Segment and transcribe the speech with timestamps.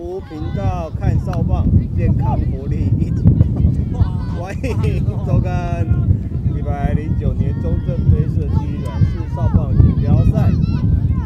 [0.00, 3.22] 湖频道看少棒，健康活力一起
[3.92, 4.02] 棒。
[4.34, 5.86] 欢迎收看
[6.56, 10.50] 一百零九年中正杯社区软式少棒锦标赛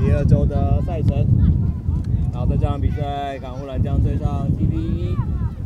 [0.00, 1.24] 第二周的赛程。
[2.32, 5.16] 然后在这场比赛，港务蓝将对上 TP 一。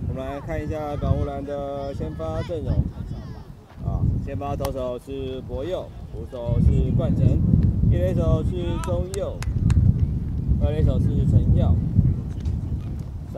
[0.07, 2.75] 我们来看一下港务蓝的先发阵容。
[3.87, 7.27] 啊，先发投手是博佑，捕手是冠成，
[7.91, 8.51] 一垒手是
[8.83, 9.35] 中佑，
[10.61, 11.75] 二垒手是陈耀，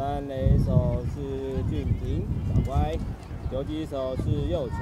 [0.01, 1.21] 三垒手是
[1.69, 2.97] 俊廷小乖，
[3.53, 4.79] 游击手是佑成，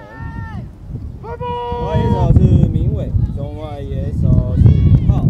[1.25, 5.27] 外野手是明伟，中外野手是云浩，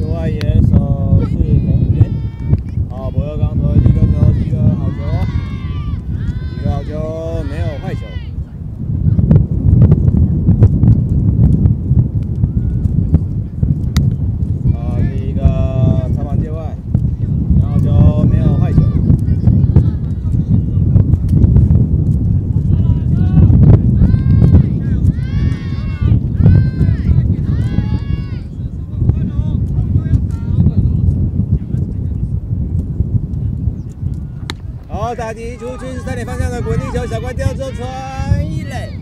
[0.00, 2.10] 右外野手是冯源。
[2.88, 4.96] 好，博佑刚投第一个球是一个好球，
[6.56, 6.96] 一个好，球。
[14.72, 15.40] 啊，第一个
[16.14, 16.74] 长板界外，
[17.60, 17.90] 然后就
[18.30, 18.80] 没有坏球。
[34.88, 38.96] 好，打击出去是三点方向的滚地球，小怪掉之后传一垒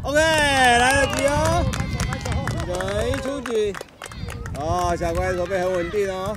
[0.00, 1.62] ，OK，来得及哦，
[2.66, 3.74] 人一出局。
[4.58, 6.34] 哦，小怪手背很稳定哦。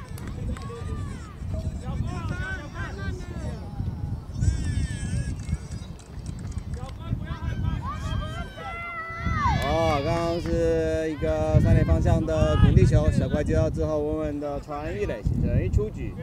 [9.63, 16.13] 哦，刚刚是一个三点方向的滚地球，小怪接到之后稳稳的传一垒，形成一出局。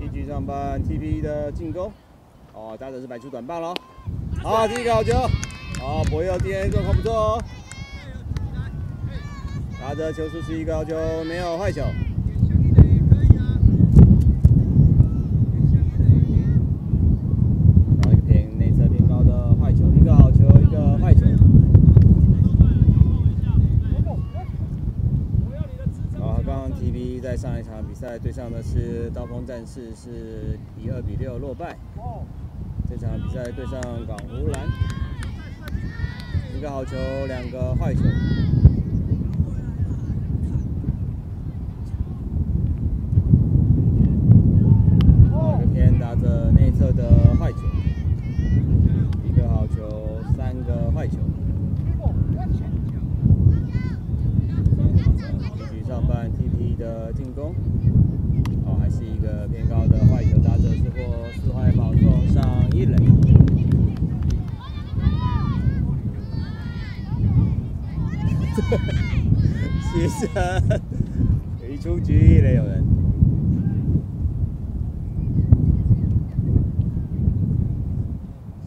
[0.00, 1.92] 一局上半 TP 的进攻，
[2.58, 3.72] 哦，打者是摆出短棒喽。
[4.42, 5.14] 好，第一个好球，
[5.78, 7.42] 好，博佑今天状况不错哦。
[9.80, 11.82] 打者球速是一个好球，没有坏球。
[18.02, 21.26] 然后一个偏内侧偏高的坏球，一个好球，一个坏球。
[26.20, 31.78] 啊，刚刚 TV 在上一场比赛对上的是刀锋战士，是以二比六落败。
[32.88, 34.66] 这场比赛对上港湖蓝，
[36.56, 38.00] 一个好球，两个坏球。
[45.54, 47.58] 一个偏打着内侧的坏球，
[49.24, 51.18] 一个好球，三个坏球。
[55.56, 57.54] 一局上半 TP 的进攻，
[58.64, 60.96] 哦，还是一个偏高的坏球，打者是获
[61.34, 62.96] 四坏保送上一垒。
[70.18, 70.80] 先生，
[71.70, 72.84] 一出局一垒有人。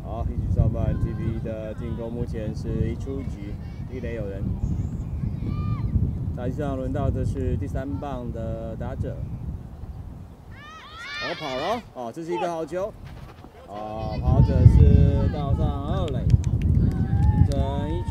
[0.02, 3.54] 好，一局上半 TP 的进攻目前是一出局，
[3.94, 4.42] 一垒有人。
[6.38, 9.18] 打击上轮到的是第三棒的打者，
[10.54, 12.94] 我跑了，哦这是一个好球，
[13.68, 16.26] 哦跑者是到上二垒，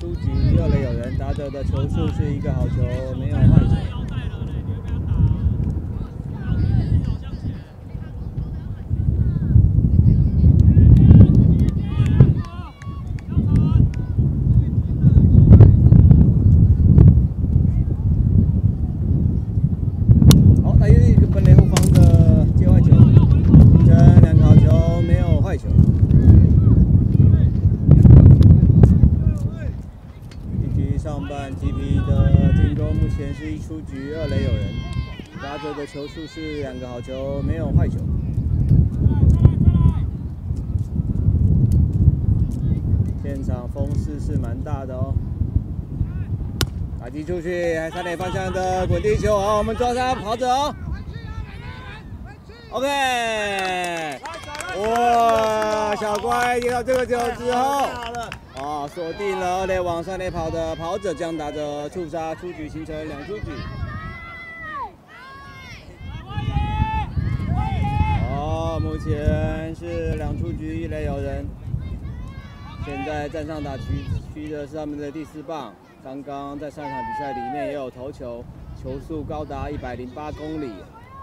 [0.00, 2.76] 出局，二垒有人，打者的球速是一个好球，
[3.18, 3.76] 没有换球。
[20.62, 25.68] 好，来一个本垒后方的接坏球，形成两个好球，没有坏球。
[30.62, 34.72] 一局上半 TP 的进攻目前是一出局，二垒有人，
[35.42, 37.98] 打者的球数是两个好球，没有坏球。
[43.22, 45.14] 现场风势是蛮大的哦。
[47.00, 50.74] 打击出去，还三垒方向的滚地球，好，我们抓上跑者哦。
[52.70, 52.86] OK，
[54.78, 57.86] 哇，小乖接到这个球之后，
[58.56, 63.44] 啊，锁定了二垒往三垒跑的跑者，将打着触杀出局，形成两出局。
[68.32, 71.46] 哦，目前是两出局，一垒有人。
[72.86, 73.82] 现在站上打区
[74.32, 78.42] 区的是他们的第四棒，刚刚在上场比赛里面也有投球，
[78.82, 80.70] 球速高达一百零八公里，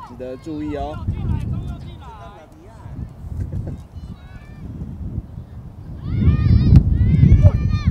[0.08, 0.96] 值得注意哦。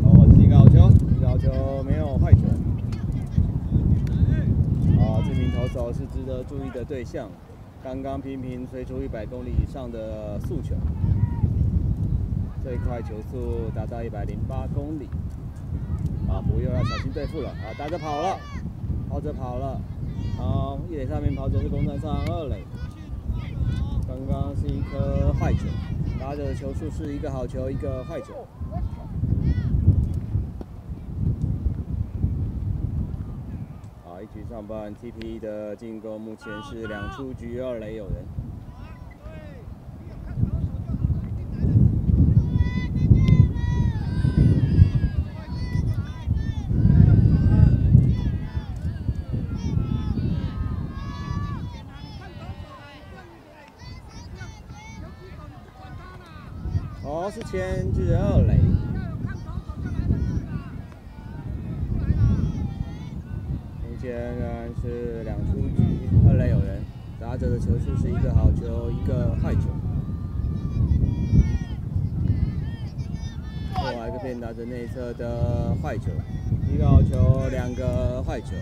[0.04, 2.38] 哦，这是一个好球，一个好球，没有坏球。
[4.98, 7.28] 哦，这名投手是值得注意的对象。
[7.82, 10.74] 刚刚频频吹出一百公里以上的速球，
[12.64, 15.08] 这一块球速达到一百零八公里。
[16.28, 17.70] 啊，不又要小心对付了啊！
[17.78, 18.36] 打着跑了，
[19.08, 19.80] 跑着跑了。
[20.36, 22.64] 好，一垒上面跑者是攻占上二垒。
[24.08, 25.60] 刚刚是一颗坏球，
[26.18, 28.44] 打者的球速是一个好球，一个坏球。
[34.04, 38.24] 好，一局上半 TP 的进攻目前是两出局，二垒有人。
[57.28, 58.56] 是前至二垒，
[63.82, 66.80] 目前仍然是两出局，二垒有人，
[67.20, 69.60] 打者的球数是一个好球，一个坏球。
[73.90, 76.10] 另外一个变打的内侧的坏球，
[76.72, 78.54] 一个好球，两个坏球。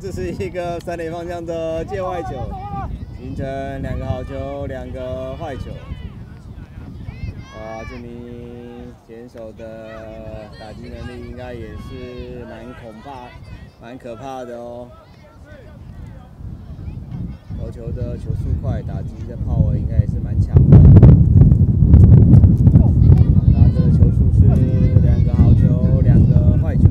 [0.00, 2.50] 这是一个三点方向的界外球，
[3.18, 3.46] 形成
[3.82, 5.70] 两个好球，两个坏球。
[7.54, 13.28] 哇，这名选手的打击能力应该也是蛮恐怕、
[13.80, 14.88] 蛮可怕的哦。
[17.58, 20.78] 投球的球速快，打击的炮位应该也是蛮强的。
[23.52, 24.46] 打的球速是
[25.02, 26.88] 两个好球，两个坏球。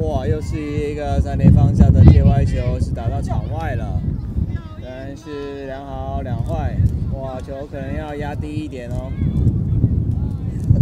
[0.00, 4.00] 哇，又是一个三垒方向的界外球，是打到场外了。
[4.82, 6.74] 但是两好两坏，
[7.12, 9.12] 哇，球可能要压低一点哦。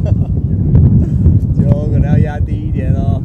[1.59, 3.21] 球可能要压低一点哦。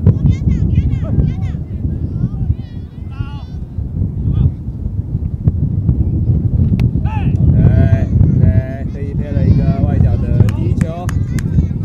[7.38, 11.06] OK OK，可以配了一个外角的第一球，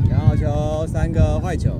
[0.08, 1.78] 两好球，三个坏球。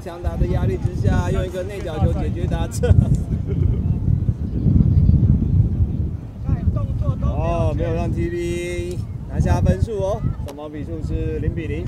[0.00, 2.94] 强打的压力之下，用一个内角球解决打者。
[7.22, 8.96] 哦，没有让 TV
[9.28, 11.84] 拿下分数哦，双方比数是零比零。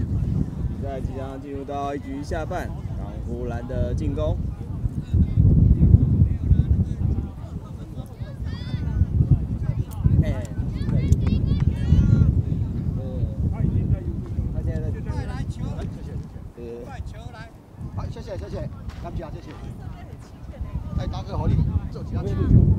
[0.81, 4.37] 现在即将进入到一局下半，港湖蓝的进攻。
[18.11, 18.37] 谢谢，
[19.02, 19.49] 感谢谢谢。
[20.97, 21.54] 再打个好力，
[21.90, 22.28] 做其他球。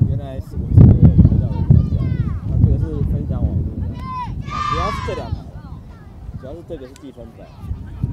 [0.08, 1.98] 原来是我这个拍照的比较
[2.48, 3.86] 啊，这个是分享网络的。
[4.40, 5.36] 主要是这两台，
[6.40, 7.46] 主要是这个是计分板，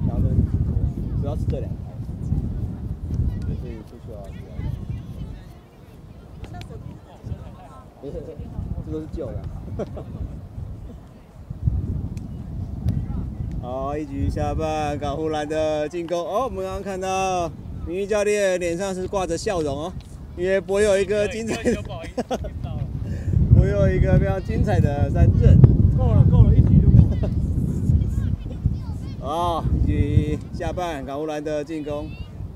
[0.07, 0.21] 然后
[1.21, 1.75] 主要是这两台。
[3.61, 4.17] 可以出去啊，
[8.01, 8.13] 不是，
[8.85, 9.41] 这都是旧的。
[13.61, 16.15] 好，一局下半，港湖蓝的进攻。
[16.19, 17.51] 哦，我们刚刚看到
[17.87, 19.93] 明玉教练脸上是挂着笑容哦，
[20.37, 21.55] 因为博有一个精彩，
[23.55, 25.59] 博有一个非常精彩的三振。
[25.97, 27.29] 够了，够了，一局就够了。
[29.19, 32.07] 好， 一局下半，港湖蓝的进攻，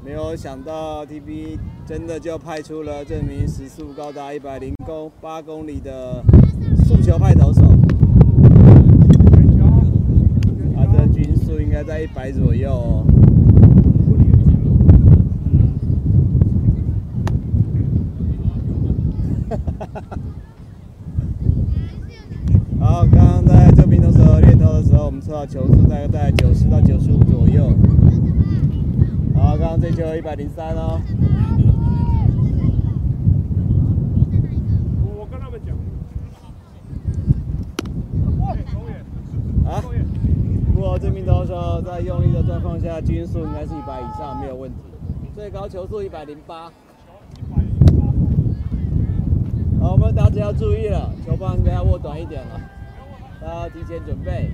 [0.05, 6.23] 没有想到 TB 真的就派出了这名时速高达一百零公八公里的
[6.85, 7.63] 速球派投手。
[11.83, 13.05] 在一百左右哦。
[22.79, 27.69] 好，刚刚在这边的时候练投的时候，我们测到球速大概在九十到九十五左右。
[29.35, 30.99] 好，刚刚这球一百零三哦。
[35.17, 35.73] 我跟他们讲，
[39.71, 39.81] 啊，
[40.73, 44.77] 不过这名投手在用力的状况下，均速应该是一百以上，没有问题。
[45.33, 46.69] 最高球速一百零八。
[49.79, 52.59] 好，我们打者要注意了，球棒应该要握短一点了，
[53.39, 54.51] 大家提前准备。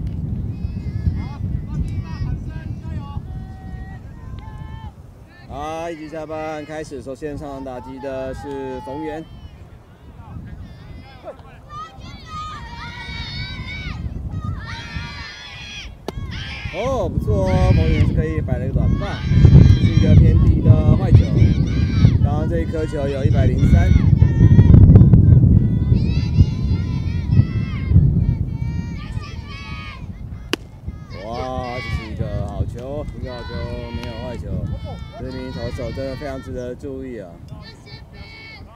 [5.49, 9.25] 好，一局下半开始，首先上场打击的是冯源。
[16.73, 19.09] 哦，不错哦，冯源是可以摆了一个短棒，
[19.43, 21.25] 这是一个偏低的坏球。
[22.23, 23.89] 然后这一颗球有一百零三。
[31.25, 33.49] 哇，这是一个好球，一个好球，
[33.93, 34.47] 没有坏球。
[35.19, 37.29] 这名投手真的非常值得注意啊，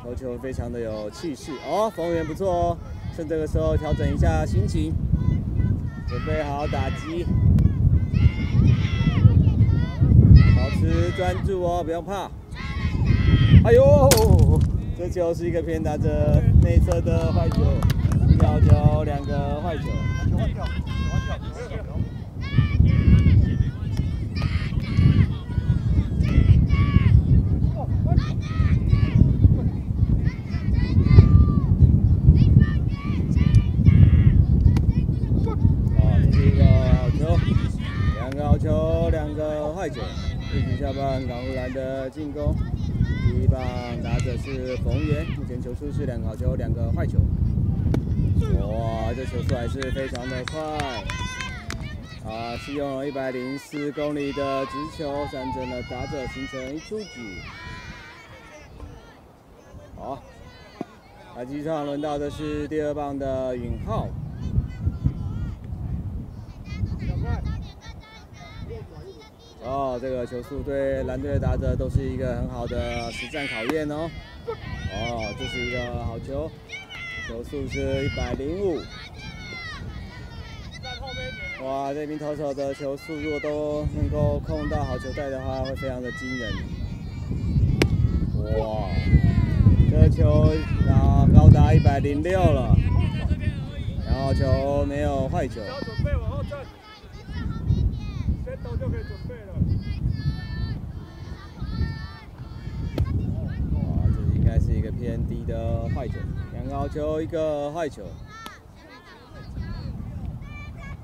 [0.04, 1.54] 投球非常的有气势。
[1.66, 2.78] 哦，冯源不错哦，
[3.16, 4.94] 趁这个时候调整一下心情，
[6.10, 7.26] 准备好打击。
[10.56, 12.30] 保持专注哦，不用怕。
[13.64, 14.10] 哎呦，
[14.98, 17.64] 这球是一个偏打着内侧的坏球，
[18.30, 19.90] 一个好球，两个坏球。
[35.98, 36.64] 好，这是一个
[36.96, 37.24] 好球，
[38.20, 40.02] 两个好球，两个坏球。
[40.56, 42.56] 一局下半，港湖蓝的进攻，
[43.28, 43.62] 第一棒
[44.02, 47.20] 打者是冯源，目前球速是两个好球，两个坏球。
[48.62, 50.62] 哇，这球速还是非常的快，
[52.32, 57.42] 啊，是用了一百零四公里的直球闪正了打者，形成一出局。
[59.98, 60.24] 好，
[61.36, 64.08] 打击上轮到的是第二棒的允浩。
[69.66, 74.10] 哦，这个球速对蓝队的打者都是一个很好的实战考验哦。
[74.48, 76.52] 哦，这是一个好球，
[77.28, 78.80] 球速是一百零五。
[81.64, 86.54] 哇，这名投手的球速如果都能够控到好球带的话，会非常的惊人。
[88.60, 88.88] 哇，
[89.90, 90.54] 这球
[90.88, 92.78] 啊高达一百零六了，
[94.06, 95.60] 然后球没有坏球。
[95.62, 96.60] 要准备往后站，
[98.46, 99.54] 先投就可以准备了。
[103.74, 106.14] 哇，这应该是一个偏低的坏球，
[106.54, 108.04] 两个好球，一个坏球。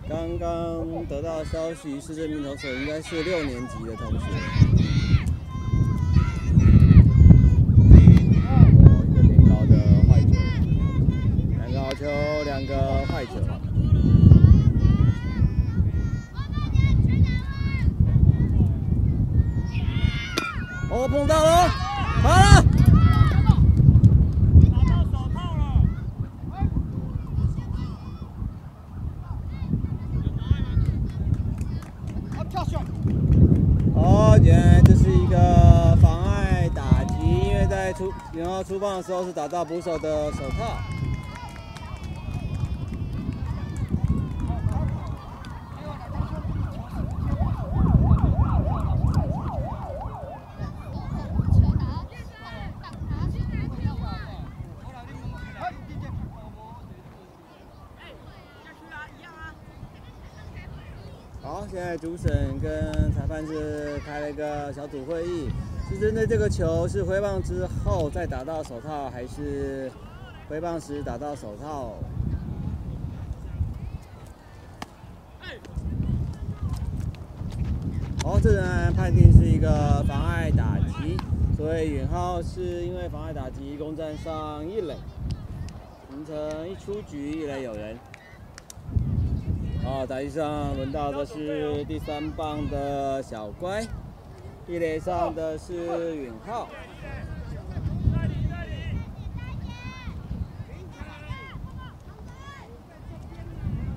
[0.08, 4.20] 刚刚得到消息是这名投手应该是六年级的同学。
[8.46, 9.74] 哦，一个偏高的
[10.08, 10.34] 坏球，
[11.58, 12.06] 两个好球，
[12.46, 13.32] 两个坏球。
[20.92, 21.68] 哦，碰到了，
[22.22, 22.64] 好了。
[24.70, 25.64] 拿到手套了，
[32.38, 32.78] 啊，跳下。
[33.96, 38.12] 哦，原来这是一个妨碍打击，因为在出
[38.92, 40.76] 然后出棒的时候是打到捕手的手套。
[61.42, 63.81] 好，现在主审跟裁判是，
[65.92, 69.92] 是针对这个球是挥棒之后再打到手套，还是
[70.48, 71.96] 挥棒时打到手套？
[78.24, 81.18] 好，这人判定是一个妨碍打击，
[81.58, 84.96] 所以允浩是因为妨碍打击攻占上一垒，
[86.10, 87.98] 形成一出局，一垒有人。
[89.84, 93.86] 好，打击上轮到的是第三棒的小乖，
[94.72, 96.70] 一垒上的是允浩。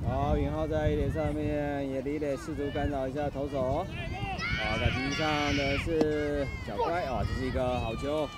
[0.04, 3.86] 好，好，云浩在一垒上面也离垒，试图干扰一下投手。
[3.86, 8.28] 好，在地上的是小乖，哇，这是一个好球，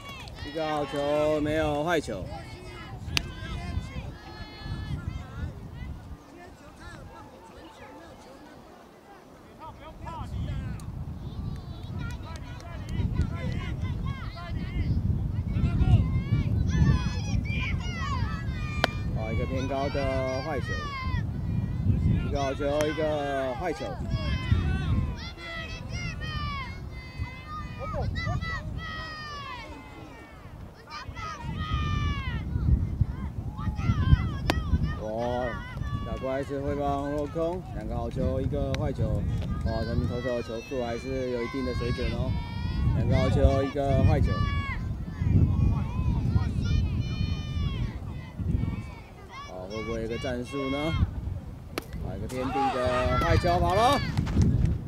[0.46, 2.22] 一个好球，没有坏球。
[19.16, 20.66] 好，一个偏高的坏球，
[22.28, 23.84] 一个好最后，一个坏球。
[35.02, 35.44] 哇，
[36.06, 39.22] 小乖是挥棒落空，两个好球，一个坏球。
[39.66, 42.32] 哇，他们投手的球速还是有一定的水准哦。
[42.96, 44.32] 两个好球，一个坏球。
[49.46, 50.94] 好，会不会有个战术呢？
[52.26, 54.00] 好，一个天地的坏球跑了。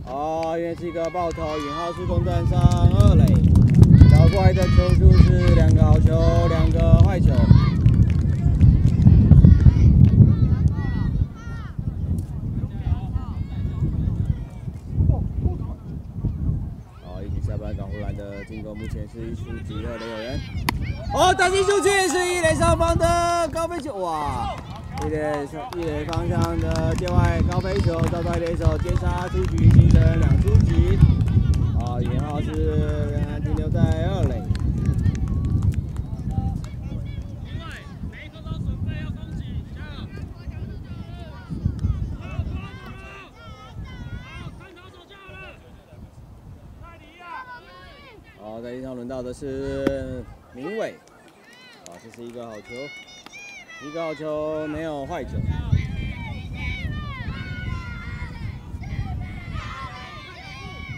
[0.06, 3.24] 哦，因为是一个爆头，尹浩是攻占上二垒。
[4.10, 7.32] 小怪的球数是两个好球，两个坏球。
[17.04, 20.40] 好，一起下班，港湖蓝的进攻目前是一出局二垒有人。
[21.14, 24.27] 哦，打进出去是一垒上方的高飞球，哇！
[25.08, 30.98] 一垒上一垒方向的界外高飞球，遭到一手接杀出局，形成两出局。
[31.80, 32.52] 啊，尹浩是
[33.12, 34.42] 仍然停留在二垒。
[48.38, 50.22] 好，在地上轮到的是
[50.52, 50.90] 明伟，
[51.86, 52.74] 啊，这是一个好球，
[53.80, 55.30] 一个好球，没有坏球。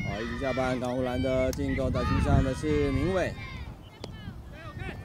[0.08, 3.34] 好，一起下班，港湖蓝的进攻打击上的是明伟。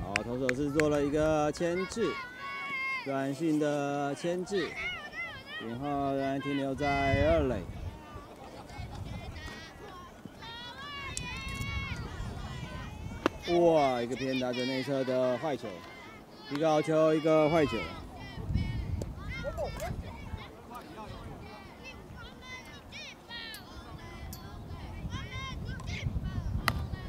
[0.02, 2.10] 好，投手是做了一个牵制，
[3.04, 4.70] 短信的牵制，
[5.62, 6.88] 尹浩仍然停留在
[7.30, 7.62] 二垒。
[13.60, 15.68] 哇，一个偏打着内侧的坏球，
[16.52, 17.78] 一个好球，一个坏球。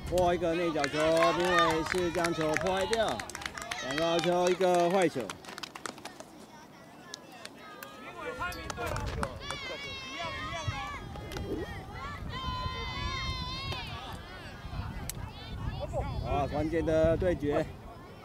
[0.08, 0.98] 破，一个内角球，
[1.32, 3.06] 评委是将球破坏掉，
[3.84, 5.20] 两个好球，一个坏球。
[16.26, 17.64] 啊，关键的对决，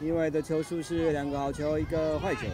[0.01, 2.47] 因为的球数是两个好球，一个坏球。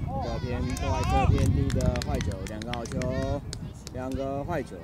[0.00, 0.58] 一个偏
[0.90, 3.40] 外侧偏低的坏球，两个好球，
[3.92, 4.74] 两个坏球。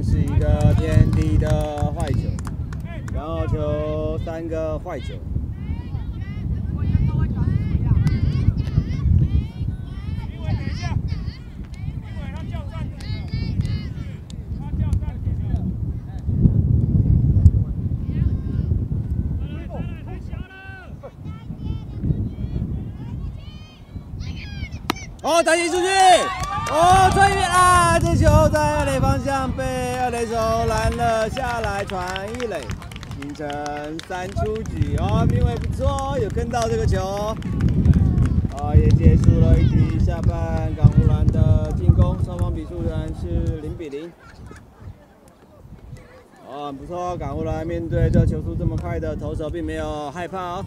[0.00, 2.28] 是一个偏低的坏球，
[3.12, 5.14] 然后球，三个坏球。
[25.28, 25.86] 哦，打进出去！
[26.70, 27.98] 哦，穿越啊！
[28.00, 29.62] 这球在二垒方向被
[29.98, 30.34] 二垒手
[30.66, 32.62] 拦了下来，传一垒，
[33.20, 33.46] 形成
[34.08, 34.96] 三出局。
[34.96, 37.36] 哦，命位不错，有跟到这个球。
[38.56, 44.10] 啊，也结束了一局下半，港湖蓝的进攻，双方比数仍然是零比零。
[46.48, 50.64] 哦，不错，港湖蓝面对这球速这么快的投手，并没有害怕哦。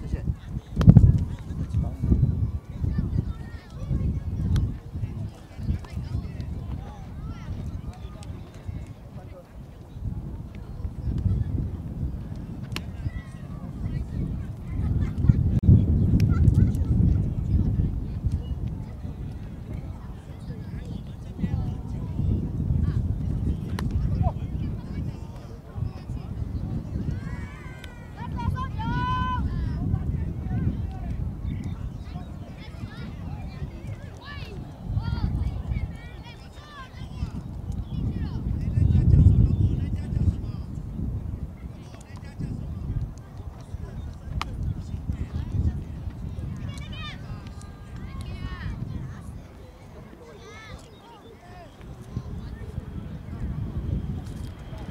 [0.00, 0.22] 谢谢。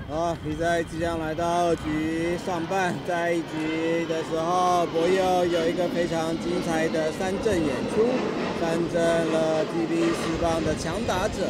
[0.07, 8.05] 好，比赛即将来到二局上半，在一局的时候，博佑有一个非常精彩的三振演出，
[8.61, 9.01] 三振
[9.33, 11.49] 了 TB 四棒的强打者。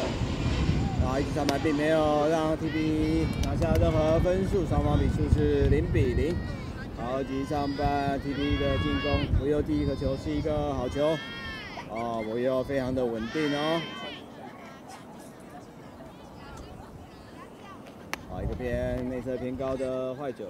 [1.02, 6.34] 然后一局上半并没有让 TB 拿下任何分数，双方比数是零比零。
[6.96, 11.14] 好，二局上半 TB 的进攻，博佑第一个球是一个好球，
[11.90, 13.78] 哦，博佑非常的稳定哦。
[18.56, 20.44] 偏内侧偏高的坏球。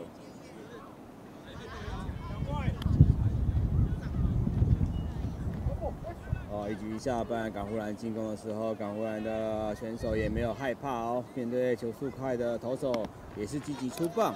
[6.50, 13.04] 哦，一局下半港湖蓝进攻的时候，港湖蓝的选手也没有害怕哦，面对球速快的投手
[13.36, 14.34] 也是积极出棒。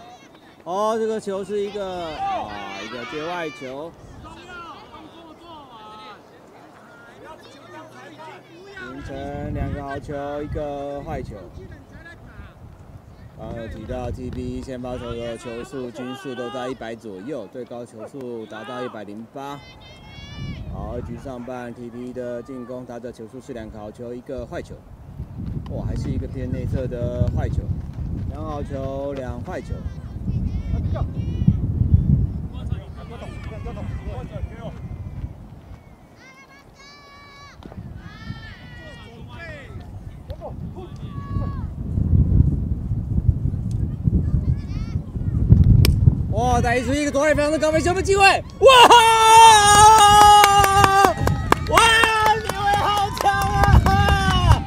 [0.65, 3.91] 哦，这个球是一个啊一个界外球。
[8.81, 11.37] 形成两个好球，一个坏球。
[13.41, 19.59] 刚刚提到 TB 先发球的球速均速都在一百左右，最高球速达到一百零八。
[20.71, 24.75] 好，一局上半 TB 的进攻，他的球速是两个好球，一个坏球。
[25.71, 27.63] 哇，还是一个偏内侧的坏球，
[28.29, 29.73] 两好球，两坏球。
[46.41, 46.59] 哇！
[46.59, 48.25] 再出一个左外方的高飞球的机会！
[48.61, 48.69] 哇！
[51.69, 51.79] 哇！
[52.35, 53.31] 李伟好强
[53.85, 54.65] 啊！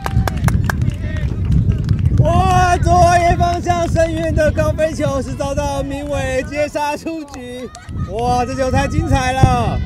[2.20, 2.78] 哇！
[2.78, 7.68] 左野方向深远的高飞球是遭到明伟接杀出局。
[8.12, 8.46] 哇！
[8.46, 9.80] 这球太精彩了！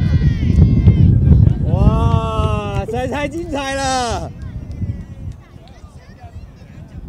[1.71, 2.83] 哇！
[2.85, 4.29] 这太精彩了！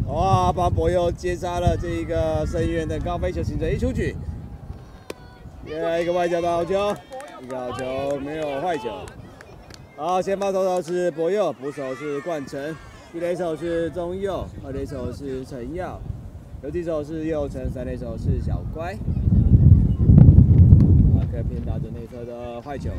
[0.07, 0.53] 哇！
[0.53, 4.15] 巴博又接杀了这一个深远的高飞球，形成一出局。
[5.69, 6.01] 耶！
[6.01, 6.95] 一个外角的好球，
[7.43, 8.89] 一个好球，没有坏球。
[9.95, 12.75] 好，先发投手是博佑，捕手是冠城，
[13.13, 15.99] 一垒手是中佑，二垒手是陈耀，
[16.63, 18.93] 游击手是右城，三垒手是小乖。
[21.15, 22.89] 啊，可以偏打着内侧的坏球。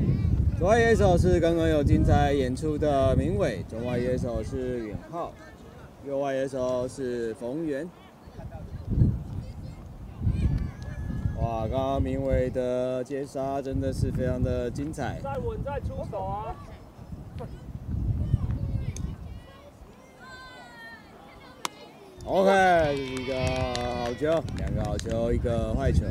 [0.59, 5.33] 左外野手是刚刚有精彩演出的明伟，中外野手是允浩，
[6.07, 7.89] 右外野手是冯源。
[11.41, 15.19] 哇，刚刚明伟的接杀真的是非常的精彩。
[15.23, 16.55] 再稳再出手啊
[22.27, 23.35] ！OK，这是一个
[24.05, 26.05] 好球，两个好球，一个坏球。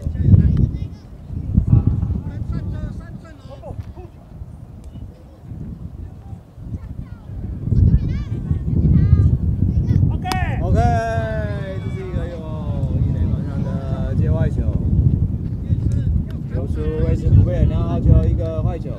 [18.39, 18.91] 这个坏酒。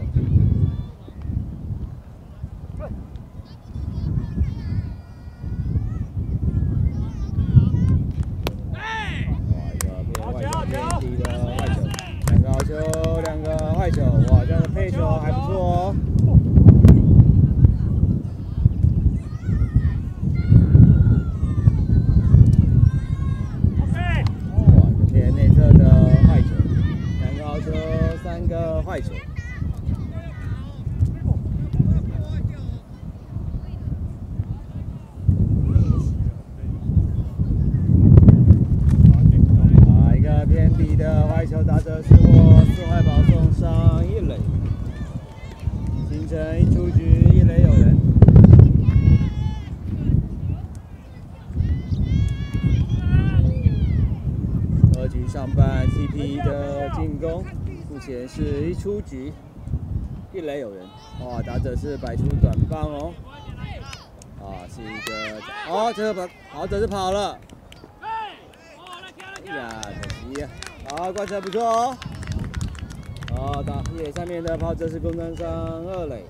[57.28, 59.30] 目前是一出局，
[60.32, 60.86] 一垒有人，
[61.22, 61.42] 哇！
[61.42, 63.12] 打者是摆出短棒哦，
[64.40, 67.38] 啊，是一个，哦，这个跑，好，这是跑了，
[69.44, 70.46] 呀，可惜，
[70.88, 71.96] 好，观察不错哦，
[73.36, 76.24] 好，打野上面的跑者是攻占上二垒，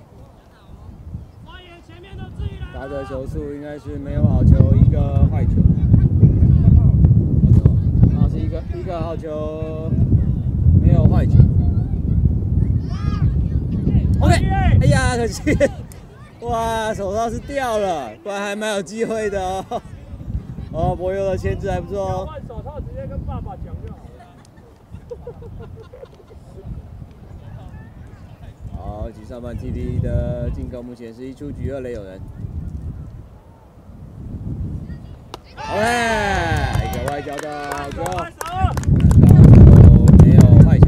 [2.75, 5.53] 打者球速应该是没有好球，一个坏球，
[8.19, 9.89] 好是一个一个好球，
[10.81, 11.39] 没有坏球。
[14.21, 14.35] OK，
[14.83, 15.43] 哎呀，可惜，
[16.41, 19.65] 哇，手套是掉了，不然还蛮有机会的哦。
[20.73, 22.27] 哦，博友的牵制还不错哦。
[22.27, 24.27] 换手套直接跟爸爸讲就好了。
[28.77, 32.21] 好，局上半 TD 的进攻目前是一出局，二垒有人。
[35.57, 35.83] OK，
[36.85, 38.37] 一个外交的好球，拍手。
[39.17, 39.43] 两个好
[39.83, 40.87] 球没有坏球。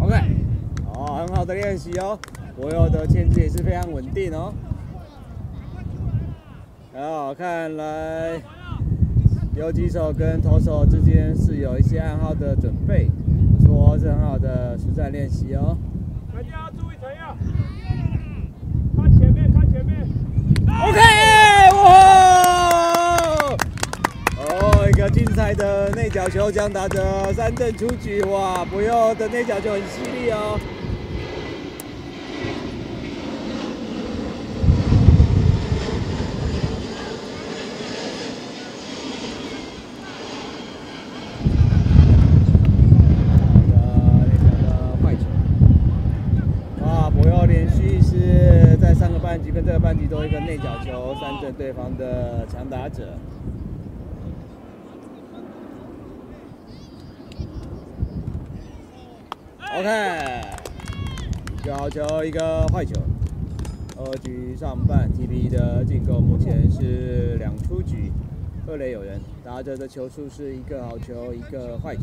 [0.00, 0.14] OK，
[0.92, 1.26] 哦，很
[1.98, 2.18] 好的练习哦，
[2.56, 4.54] 博佑的牵制也是非常稳定哦。
[6.94, 8.40] 哦，看来
[9.54, 13.10] 游击手跟投手之间是有一些暗号的准备，
[13.58, 15.76] 不错，是很好的实战练习哦。
[16.32, 17.36] 大家要注意怎样？
[18.96, 20.06] 看前面，看前面。
[20.66, 20.98] OK，
[21.76, 21.82] 哇！
[24.38, 28.64] 哦，一个精彩的内角球将打着三振出局，哇！
[28.64, 30.58] 不佑的内角球很犀利哦。
[43.68, 43.76] 的
[44.26, 45.22] 内角的坏球。
[46.84, 51.40] 啊，博佑连续是在上个半局跟这个半局都有一个内角球三
[51.96, 53.16] 的强打者。
[59.74, 60.42] OK，
[61.58, 63.00] 一个好球，一个坏球。
[63.96, 68.12] 二局上半，TB 的进攻目前是两出局，
[68.66, 72.02] 二垒有人，打者的球数是一个好球，一个坏球。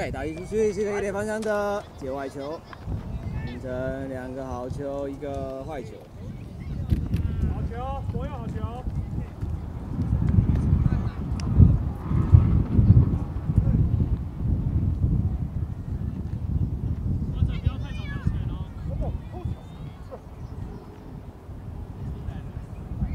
[0.00, 2.58] 再打一出去是一个一垒方向的接外球，
[3.44, 5.88] 形成两个好球，一个坏球。
[7.52, 8.54] 好球，左右好球。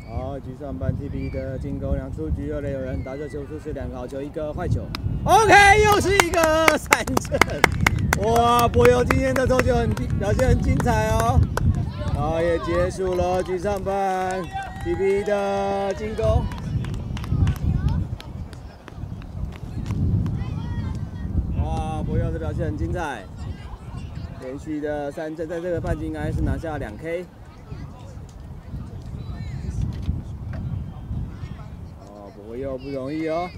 [0.08, 4.86] 好，局上半 TB 的进攻两出局，二垒有人，打这球出是两个好球，一个坏球。
[5.24, 7.40] OK，又是一个三振。
[8.26, 11.40] 哇，博友今天的投球很表现很精彩哦。
[12.14, 14.44] 好，也结束了局上半
[14.84, 16.44] TB 的进攻。
[21.64, 23.24] 哇，博友的表现很精彩，
[24.42, 27.26] 连续的三振，在这个半局应该是拿下两 K。
[32.78, 33.50] 不容易哦，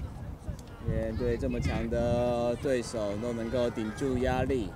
[0.86, 4.70] 面对这么强的对手都能够顶住压力。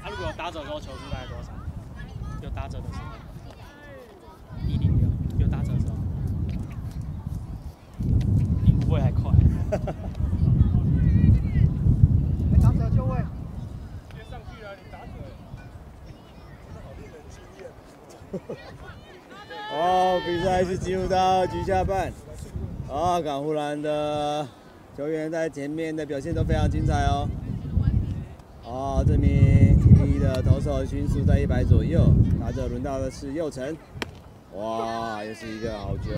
[0.00, 1.52] 他、如果有打者的时候球速大概多少？
[2.40, 3.04] 有打者的时候，
[4.66, 5.06] 一零六，
[5.38, 5.94] 有打者的时候，
[8.64, 9.30] 你不会还快？
[12.52, 13.18] 哎，打者就位。
[14.14, 15.10] 接上去了，你打者。
[20.58, 22.12] 开始进入到局下半。
[22.90, 24.44] 啊，港湖蓝的
[24.96, 27.28] 球员在前面的表现都非常精彩哦。
[28.66, 33.76] 啊，这名 TP 的投手均速在一百左右，拿着轮到的是右城。
[34.56, 36.10] 哇，又是一个好球，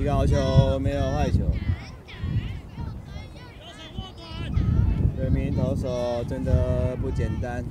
[0.00, 1.40] 一个好球，没有坏球。
[5.16, 7.64] 这名投手真的不简单。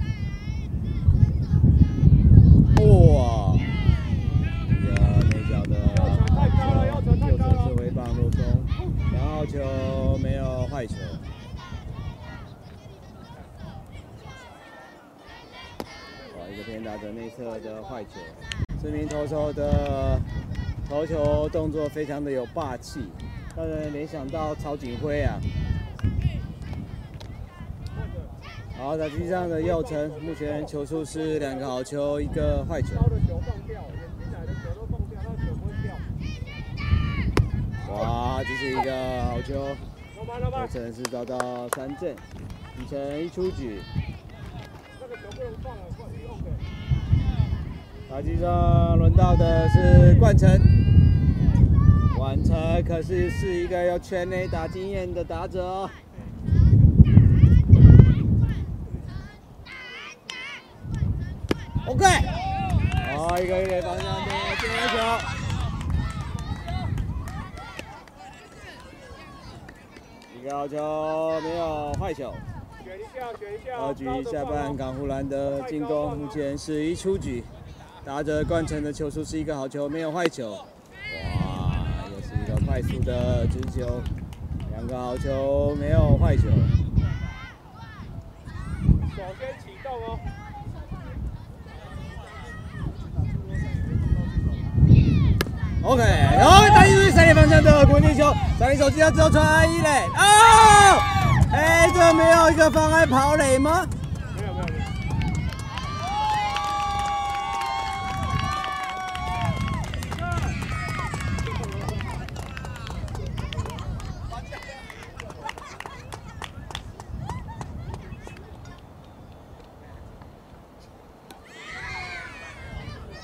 [2.76, 3.56] 哇！
[4.69, 4.93] 一个
[5.30, 5.76] 内角的
[6.28, 8.39] 太高了要传太右高了侧是回棒落空，
[9.12, 10.93] 然后球没有坏球。
[16.38, 18.20] 哇，一个偏打者内侧的坏球，
[18.84, 20.22] 这名投手的
[20.88, 23.10] 投球动作非常的有霸气，
[23.56, 25.39] 让人联想到曹景辉啊。
[28.78, 32.89] 好，在机上的右城，目前球数是两个好球，一个坏球。
[32.96, 35.96] 高的球放掉，眼睛来的球都放掉，那球不会掉。
[37.96, 39.54] 哇，这是一个好球，
[40.17, 42.15] 老板，老右板，城是找到三振，
[42.80, 43.80] 李晨一出局。
[45.00, 46.50] 那个球不能放了，放一 OK。
[48.10, 50.50] 打击上轮到的是冠城，
[52.17, 55.89] 冠城可是是一个有全垒打经验的打者哦。
[61.86, 62.06] OK，
[63.15, 65.37] 好，一个一点方向的进球
[70.50, 72.34] 好球，没有坏球。
[72.84, 73.78] 选一下，选一下。
[73.78, 77.44] 二局下半，港湖蓝的进攻目前是一出局，
[78.06, 80.52] 打着冠城的球速是一个好球，没有坏球。
[80.52, 80.66] 哇，
[82.12, 84.02] 又是一个快速的直球，
[84.72, 86.44] 两个好球，没有坏球。
[89.16, 90.20] 首先启动哦。
[95.88, 101.00] OK，然后打进三点方向的国际球，三点手机要之后传一垒，哦，
[101.54, 103.88] 哎，这没有一个妨碍跑垒吗？
[104.36, 104.67] 没有没有。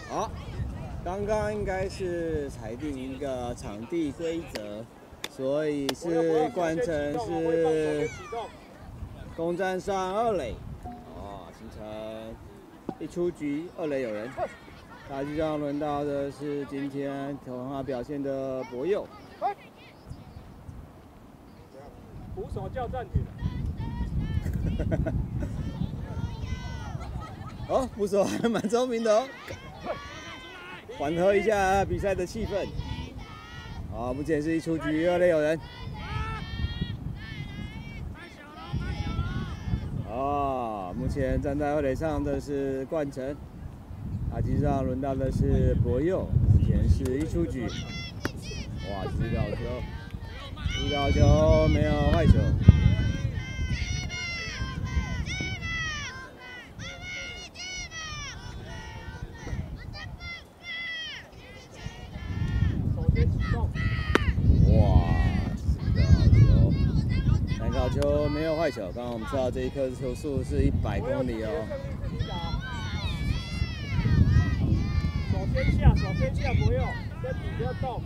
[0.09, 0.31] 好。
[1.33, 4.85] 刚刚应该是裁定一个场地规则，
[5.31, 8.07] 所以是冠城是
[9.35, 10.53] 攻占上二垒，
[11.17, 11.83] 啊，形成
[12.99, 14.29] 一出局，二垒有人。
[15.09, 19.07] 打击上轮到的是今天投好表现的博佑。
[22.35, 23.23] 捕手叫暂停。
[27.69, 29.27] 哦，捕手还蛮聪明的哦。
[30.97, 32.67] 缓和一下比赛的气氛。
[33.91, 35.59] 好，目前是一出局，二垒有人。
[40.09, 43.35] 啊，目前站在二垒上的是冠城，
[44.31, 47.61] 打击上轮到的是博佑，目前是一出局。
[47.61, 49.57] 哇，一个好球，
[50.85, 52.33] 一个好球，没有坏球。
[68.75, 71.49] 刚刚我们知道这一颗球速是一百公里哦。
[75.31, 76.81] 手先下，手先下，不用，
[77.21, 78.01] 身体不要动。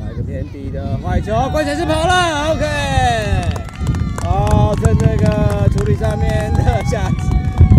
[0.00, 2.64] 来个偏低的坏球，关键是跑了，OK。
[4.22, 7.10] 好，在这个处理上面的下，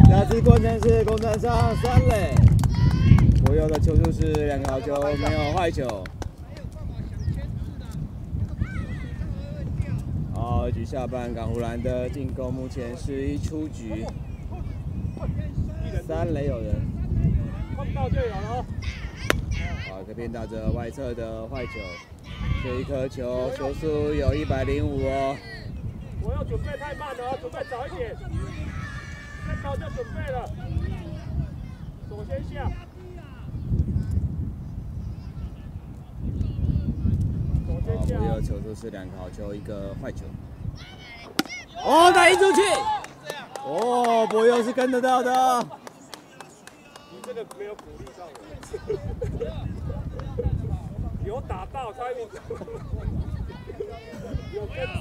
[0.09, 2.35] 下次关键是攻占上三垒。
[3.45, 6.03] 所有的球速是两个好球，没有坏球。
[10.65, 14.03] 二局下半，港湖蓝的进攻目前是一出局，
[16.07, 16.73] 三垒有人，
[17.75, 18.65] 碰到就有了。
[19.87, 21.73] 好，这边打着外侧的坏球，
[22.63, 25.37] 这一颗球球速有一百零五哦。
[26.23, 28.15] 我要准备太慢了，准备早一点。
[29.47, 30.49] 再高就准备了，
[32.09, 32.71] 左先下。
[37.85, 40.25] 好，不要球速是两个好球，一个坏球。
[41.83, 42.61] 哦，打一出去！
[43.63, 45.65] 哦，博佑是跟得到的。
[47.11, 48.31] 你这个没有鼓励到我。
[51.25, 52.67] 有打到他有跟上，
[54.53, 54.95] 有跟上。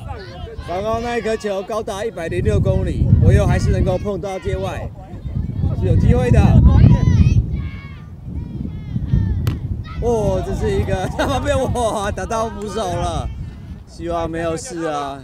[0.67, 4.91] 刚刚那一颗球高达一百零六公里，博佑还是能够碰到界外，
[5.79, 6.41] 是有机会的。
[10.03, 13.29] 哦，这是一个 他旁边哇，打到扶手了，
[13.87, 15.23] 希望没有事啊。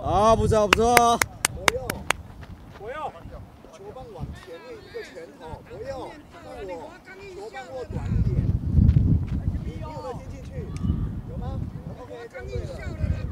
[0.00, 1.18] 好，不错不错。
[1.54, 1.86] 不用，
[2.78, 3.12] 不用。
[3.72, 6.08] 球棒往前面一个拳头，不用。
[6.30, 6.90] 看我，
[7.34, 8.36] 球棒握短一点。
[9.64, 10.50] 你有没有踢进去？
[11.28, 11.60] 有吗
[12.00, 12.66] ？OK，看对了。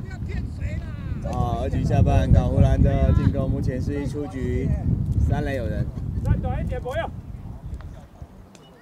[0.02, 1.32] 不要骗谁啦。
[1.32, 4.68] 好，二局下半，港湖蓝的进攻目前是一出局，
[5.28, 5.86] 三垒有人。
[6.24, 7.10] 再短一点，不用。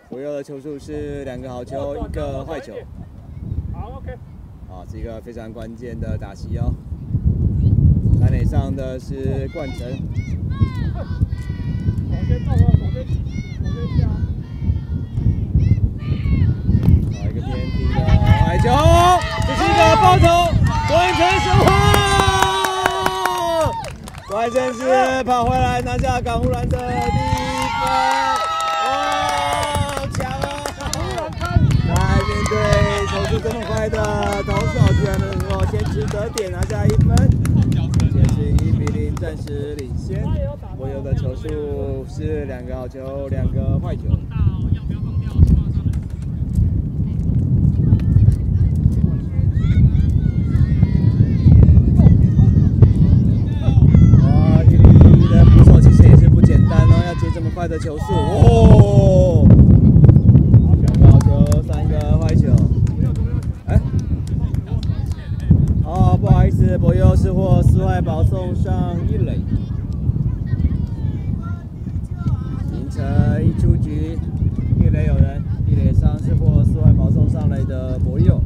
[0.08, 2.74] 不用的球数是两个好球，一个坏球。
[3.72, 4.16] 好，OK。
[4.68, 6.72] 好，是一个非常关键的打戏哦。
[8.44, 9.78] 上的是冠城，
[12.08, 13.06] 左先动啊，左先，
[13.58, 14.00] 左先下。
[17.12, 17.96] 好一个偏低的
[18.46, 18.64] 矮球，
[19.46, 20.24] 这是一个爆头，
[20.88, 21.66] 冠城收获，
[24.28, 24.78] 冠城是
[25.24, 26.88] 跑回来拿下港湖蓝的第一
[27.80, 27.82] 分，
[28.84, 28.92] 哇，
[30.12, 30.44] 强啊！
[31.88, 31.92] 来
[32.22, 32.52] 面对
[33.08, 33.96] 投出这么快的
[34.44, 37.08] 投手，居然能够先取得点拿下一分。
[39.24, 40.22] 暂时领先，
[40.76, 44.02] 我有的球数是两个好球，两个坏球。
[54.20, 54.76] 哇，你
[55.28, 59.48] 的不错其实也是不简单哦，要接这么快的球速，哦，
[61.02, 62.54] 高球三个坏球，
[63.64, 63.80] 哎，
[65.82, 66.14] 好，
[66.76, 69.38] 博佑是获四外保送上一垒，
[72.72, 74.18] 凌晨一出局，
[74.80, 78.40] 一垒有人，一垒上是获四外保送上垒的博佑。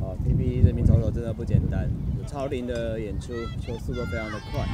[0.00, 1.88] 好，TP 这名投手真的不简单，
[2.60, 4.64] 的演出，球速都非常的快，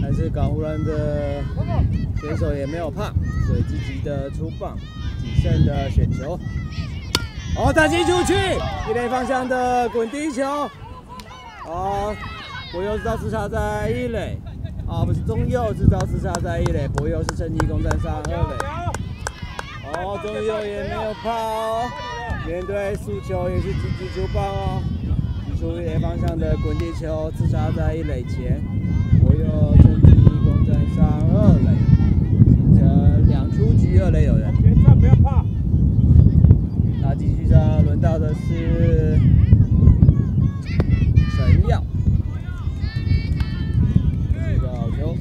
[0.00, 1.42] 但是港湖人的
[2.20, 3.12] 选手也没有怕，
[3.46, 4.76] 所以积极的出棒，
[5.20, 6.38] 谨慎的选球。
[7.56, 8.34] 哦，打击出去，
[8.88, 10.68] 一垒方向的滚地球。
[11.66, 12.14] 哦，
[12.72, 14.38] 博佑制造自杀在一垒，
[14.88, 18.56] 啊不是中右制造自杀在一垒，博佑是趁机攻占上二垒。
[19.94, 21.88] 哦，中右也没有怕哦，
[22.46, 24.82] 面对速球也是积极出棒哦，
[25.62, 28.60] 出一垒方向的滚地球，自杀在一垒前，
[29.20, 30.10] 博佑趁机
[30.42, 31.70] 攻占上二垒，
[32.50, 34.52] 形成两出局，二垒有人。
[34.60, 35.44] 别站，不要怕。
[37.00, 39.16] 那继续上轮到的是
[41.36, 41.80] 陈耀，
[44.34, 45.16] 这是一个好球。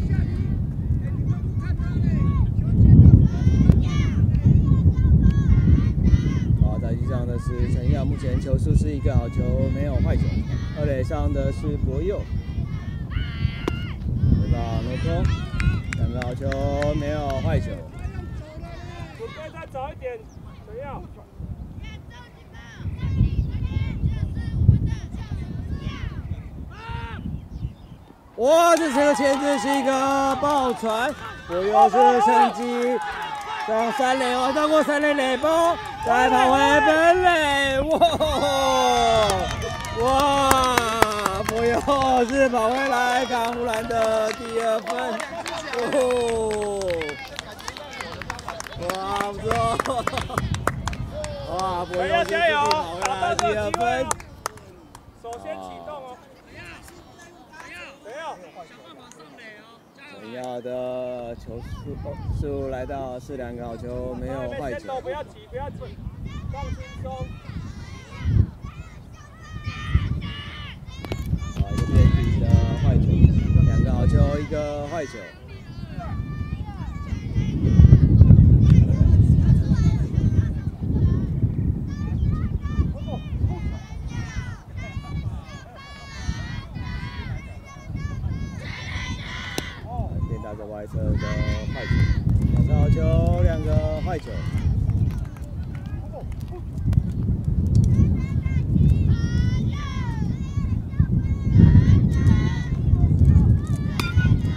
[6.63, 10.23] 好，在地上的是陈耀，目前球速是一个好球，没有坏球。
[10.79, 12.21] 二垒上的是博佑，
[14.41, 14.79] 对吧？
[14.83, 15.23] 落空，
[15.97, 16.47] 两个好球，
[16.95, 17.67] 没有坏球。
[19.17, 20.17] 准备再早一点，
[20.65, 21.03] 陈耀？
[28.37, 31.13] 哇，这这个前置是一个爆传，
[31.49, 32.97] 我又是趁机
[33.71, 37.99] 上三垒，哦，绕过三垒垒包，再跑回本垒，哇
[40.01, 40.75] 哇，
[41.47, 41.79] 不又
[42.25, 44.91] 是跑回来港湖蓝的第二分，
[45.93, 46.81] 哦，
[48.89, 49.49] 哇，不错，
[51.55, 52.59] 哇，我又是自己跑
[52.91, 54.05] 回来第二分。
[55.23, 56.17] 首先启动哦。
[58.03, 58.35] 谁要？
[60.33, 61.95] 要的球速
[62.39, 65.01] 速来到是两个好球，没有坏球。
[65.01, 65.77] 不要急，不要急，
[66.51, 67.11] 放轻松。
[71.55, 72.47] 啊，一个变底的
[72.81, 73.05] 坏球，
[73.65, 75.17] 两个好球，一个坏球。
[90.65, 91.17] 外侧的
[91.73, 91.91] 坏球，
[92.53, 94.31] 两个好球，两个坏球。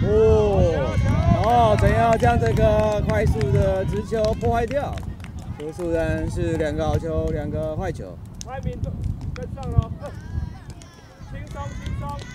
[0.07, 0.09] 哦，
[1.43, 4.95] 哦，怎样将这个快速的直球破坏掉？
[5.57, 8.17] 多数人是两个好球，两个坏球。
[8.45, 8.91] 外面都
[9.33, 9.91] 跟上了，
[11.31, 12.34] 轻松轻松。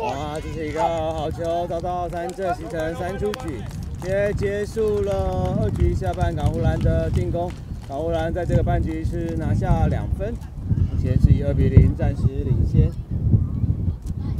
[0.00, 3.60] 哇，这是一个好球，找到三振，形成三出局，
[4.04, 7.50] 也结束了二局下半港湖兰的进攻。
[7.88, 12.90] 港湖兰在这个半局是拿下两分，目前是以二比零暂时领先。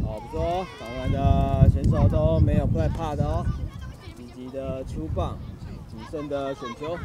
[0.05, 3.45] 好，不错，港湖蓝的选手都没有害怕的哦，
[4.17, 5.37] 积极的出棒，
[5.89, 6.97] 谨慎的选球。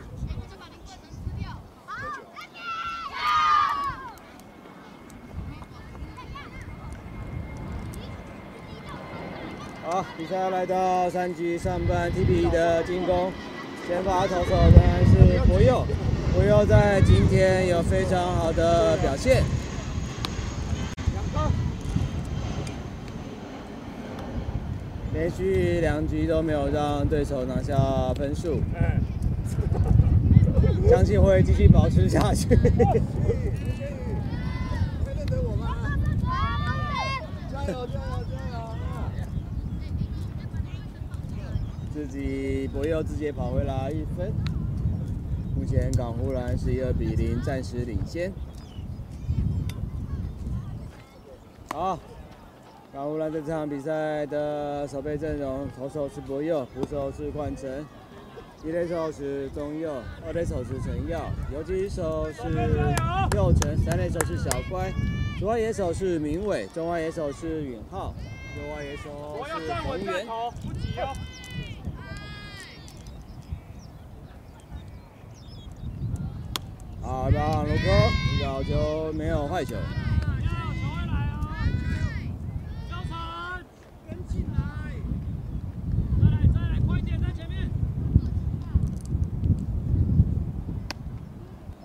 [9.86, 13.34] 好，比赛来到三局上半，TP 的进攻，
[13.86, 15.86] 先发投手仍然是博佑，
[16.34, 19.44] 博佑在今天有非常好的表现。
[25.14, 27.76] 连续两局都没有让对手拿下
[28.16, 28.98] 分数，哎，
[30.90, 32.48] 相信会继续保持下去。
[32.48, 32.72] 可以，林
[33.78, 34.16] 轩宇，
[34.98, 35.76] 你会认得我吗？
[37.52, 38.64] 加油加油加油！
[42.14, 44.32] 自己博佑自己跑回来一分，
[45.58, 48.32] 目前港湖蓝是以二比零暂时领先。
[51.74, 51.98] 好，
[52.94, 57.68] 港湖蓝这场比赛的守备阵容，投手是博佑，捕手是冠城，
[58.64, 59.92] 一垒手是中佑，
[60.24, 61.20] 二垒手是陈耀，
[61.52, 62.44] 游击手是
[63.36, 64.94] 佑成，三垒手是小乖，
[65.40, 68.14] 左外野手是明伟，中外野手是允浩，
[68.56, 69.10] 右外野手
[69.42, 70.14] 我要是站稳洪源。
[70.14, 71.10] 带头，不急哦。
[77.14, 79.76] 好，的，卢哥，一个好球，没有坏球。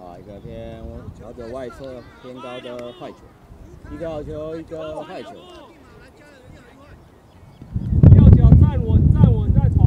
[0.01, 0.83] 啊，一个偏
[1.21, 3.19] 朝着外侧偏高的坏球，
[3.93, 5.37] 一个好球，一个坏球。
[8.17, 9.85] 要脚站稳，站稳再投。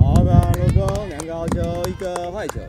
[0.00, 1.92] 好，棒，卢克，两个好球，一
[2.32, 2.60] 坏球。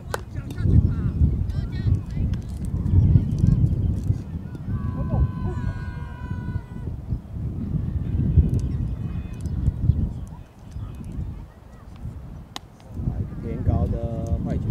[13.04, 13.96] 啊，一个偏高的
[14.44, 14.62] 坏球，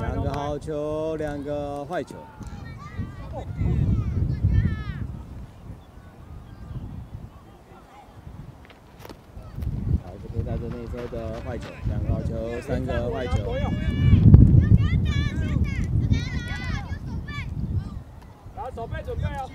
[0.00, 0.58] 两个好。
[0.58, 2.16] 球，两个坏球。
[3.32, 3.44] 好，
[10.22, 12.02] 这边带着内侧的坏球，两
[12.36, 13.54] 球，三个外球。
[18.56, 19.50] 来，手背准备哦。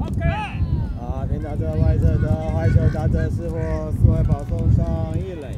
[0.00, 0.24] OK。
[0.98, 4.84] 啊，偏打着外侧的坏球，打着是或四外保送上
[5.16, 5.56] 一垒。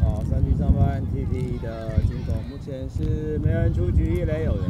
[0.00, 0.40] 哦，三
[1.06, 4.64] T P 的进攻目前是没人出局，一垒有人。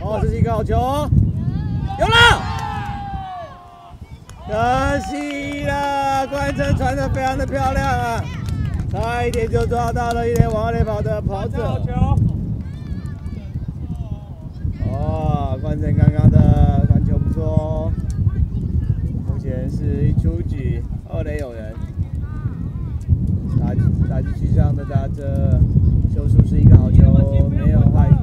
[0.00, 0.76] 哦，这是一个好球，
[1.98, 2.42] 有了！
[4.46, 8.22] 可惜了，关城传的非常的漂亮啊，
[8.88, 11.82] 差一点就抓到了一垒往二垒跑的跑好者。
[11.84, 11.92] 球。
[14.92, 17.92] 哦，关城刚刚的传球不错哦，
[19.26, 19.36] 目
[19.66, 21.74] 前是一出局，二垒有人，
[23.58, 23.74] 打
[24.08, 25.60] 打击区上的打者，
[26.14, 27.02] 球速是一个好球，
[27.48, 28.16] 没有坏球。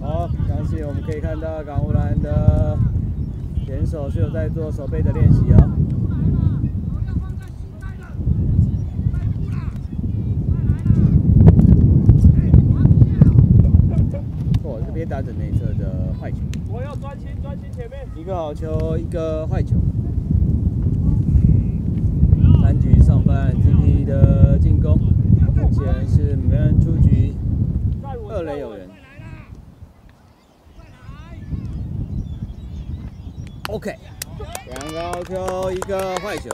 [0.00, 2.78] 好，相信我们可以看到港湖蓝的
[3.66, 5.40] 选手是有在做手背的练习。
[14.68, 16.38] 哦，这边打着内侧的坏球，
[16.68, 18.06] 我要专心，专心前面。
[18.16, 19.76] 一个好球，一个坏球。
[22.62, 24.98] 三局上半 TP 的进攻，
[25.54, 27.32] 目前是没人出局，
[28.02, 28.34] 站稳。
[28.34, 28.88] 二垒有人。
[33.68, 33.94] OK，
[34.66, 36.50] 两个好球，一个坏球。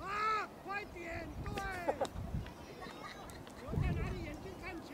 [0.00, 0.06] 啊，
[0.66, 1.62] 快点，对。
[3.60, 4.14] 球在哪里？
[4.24, 4.90] 眼睛看球。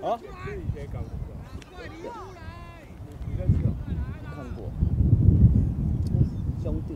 [0.00, 1.30] 好，这以前港湖的，
[1.74, 2.38] 快离出来。
[3.26, 3.68] 你认识哦？
[4.34, 4.70] 看过，
[6.62, 6.90] 兄弟。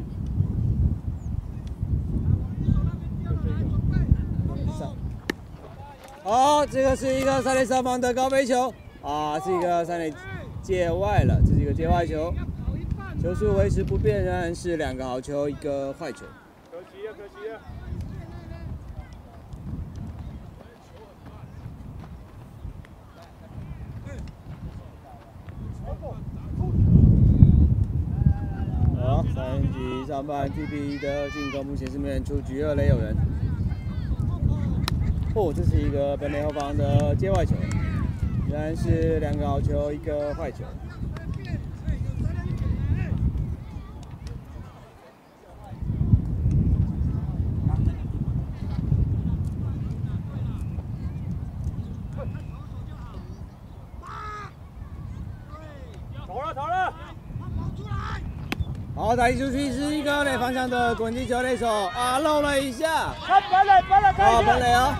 [4.78, 4.94] 上。
[6.22, 10.10] 好，这个是一个三垒上方的高飞球啊，是一个三垒
[10.62, 12.32] 界外了，这是一个界外球，
[13.22, 16.24] 球速维持不变，仍然是两个好球，一个坏球。
[16.70, 17.60] 可惜了，可惜了。
[28.98, 33.14] 好，三局上半 TP 的进攻目前是没人出局，二垒有人。
[35.34, 37.56] 哦，这是一个本垒后方的界外球，
[38.48, 40.58] 仍然是两个好球，一个坏球。
[56.26, 56.92] 投了，投了。
[58.94, 62.92] 好，打击出去是一个二垒方向的滚地球垒手啊，漏了一下。
[62.92, 63.16] 啊
[63.50, 64.94] 本垒，本垒看啊，本垒哦。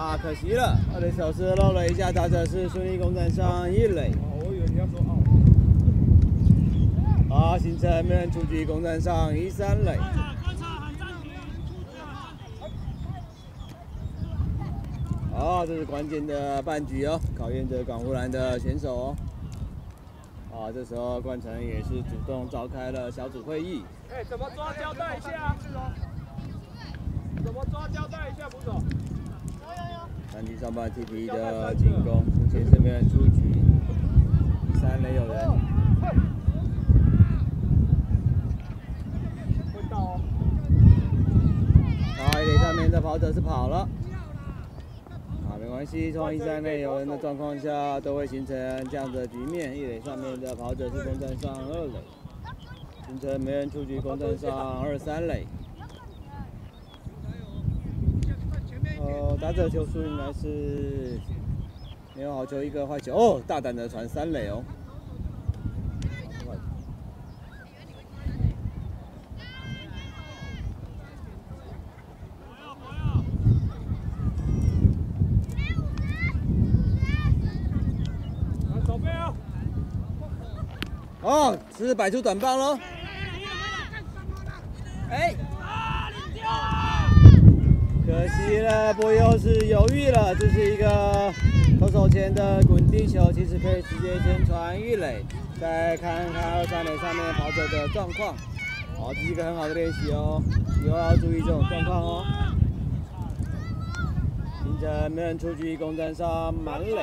[0.00, 4.10] 啊，可惜了，二垒手是漏了一下，打者是顺利攻占上一垒。
[4.14, 5.20] 哦，我以为你要说哦。
[7.28, 9.98] 好，形成没人出局，攻占上一三垒。
[15.34, 19.14] 好，这是关键的半局哦，考验着港湖蓝的选手哦。
[20.50, 23.82] 啊，啊，这时候冠城也是主动召开了小组会议。
[24.10, 25.54] 哎，怎么抓交代一下？
[27.44, 28.82] 怎么抓交代一下，捕手？
[30.32, 33.52] 三局上半 TP 的进攻，目前是没人出局，
[34.72, 35.50] 第三垒有人。
[39.74, 40.20] 会到哦。
[42.16, 43.88] 啊，一垒上面的跑者是跑了。
[45.48, 48.56] 啊，没关系，从一三垒有人的状况下，都会形成
[48.88, 49.76] 这样的局面。
[49.76, 52.00] 一垒上面的跑者是攻占上二垒，
[53.08, 55.44] 形成没人出局，攻占上二三垒。
[59.00, 61.18] 呃，打者球数应该是
[62.14, 63.14] 没有好球，一个坏球。
[63.14, 64.62] 哦，大胆的传三垒哦。
[81.22, 82.78] 哦，是摆出短棒喽。
[85.10, 85.34] 哎。
[88.10, 90.34] 可惜了，不又是犹豫了。
[90.34, 91.32] 这是一个
[91.78, 95.24] 投手前的滚地球，其实可以直接先传玉垒，
[95.60, 98.34] 再看看二三垒上面跑者的状况。
[98.98, 100.42] 好，这是一个很好的练习哦，
[100.84, 102.24] 以后要注意这种状况哦。
[104.64, 106.96] 听着没人出局，攻占上满垒。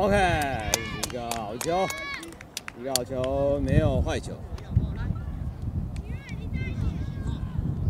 [0.00, 1.86] OK，一个好球，
[2.80, 4.32] 一个好球，没有坏球。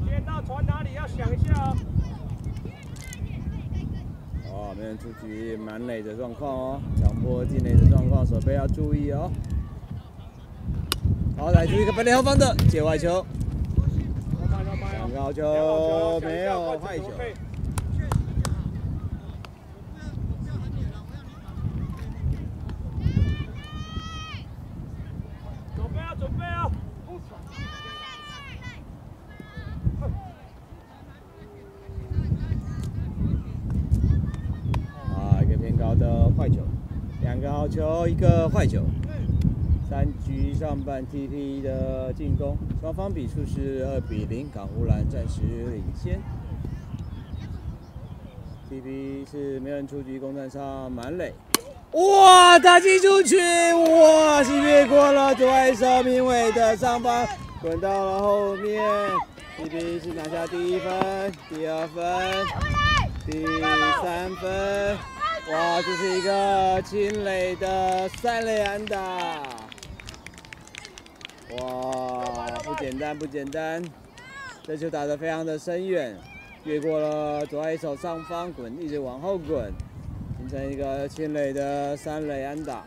[0.04, 1.76] 接到传哪里要想一下哦。
[4.50, 9.30] 哦，没人出局，满垒的状况哦，强迫进垒的状况，手背要注意哦。
[11.38, 13.24] 好，来出一个本垒后方的界外球，
[14.90, 17.04] 两个好球，没有坏球。
[38.50, 38.82] 球一个坏球，
[39.88, 45.40] 三局上半 TP 的进攻，双方比数是二比零，港湖蓝暂时
[45.72, 46.20] 领先。
[48.70, 51.32] TP 是没人出局，攻占上满垒，
[51.92, 57.26] 哇，打进出去，哇，是越过了左手明伟的上方，
[57.60, 58.80] 滚到了后面
[59.58, 62.04] ，TP 是拿下第一分、第二分、
[63.26, 63.44] 第
[64.02, 65.19] 三分。
[65.52, 68.98] 哇，这是一个清垒的三垒安打！
[71.58, 73.82] 哇，不简单，不简单！
[74.62, 76.16] 这球打得非常的深远，
[76.62, 79.72] 越过了左外手上方，滚，一直往后滚，
[80.38, 82.84] 形成一个清垒的三垒安打。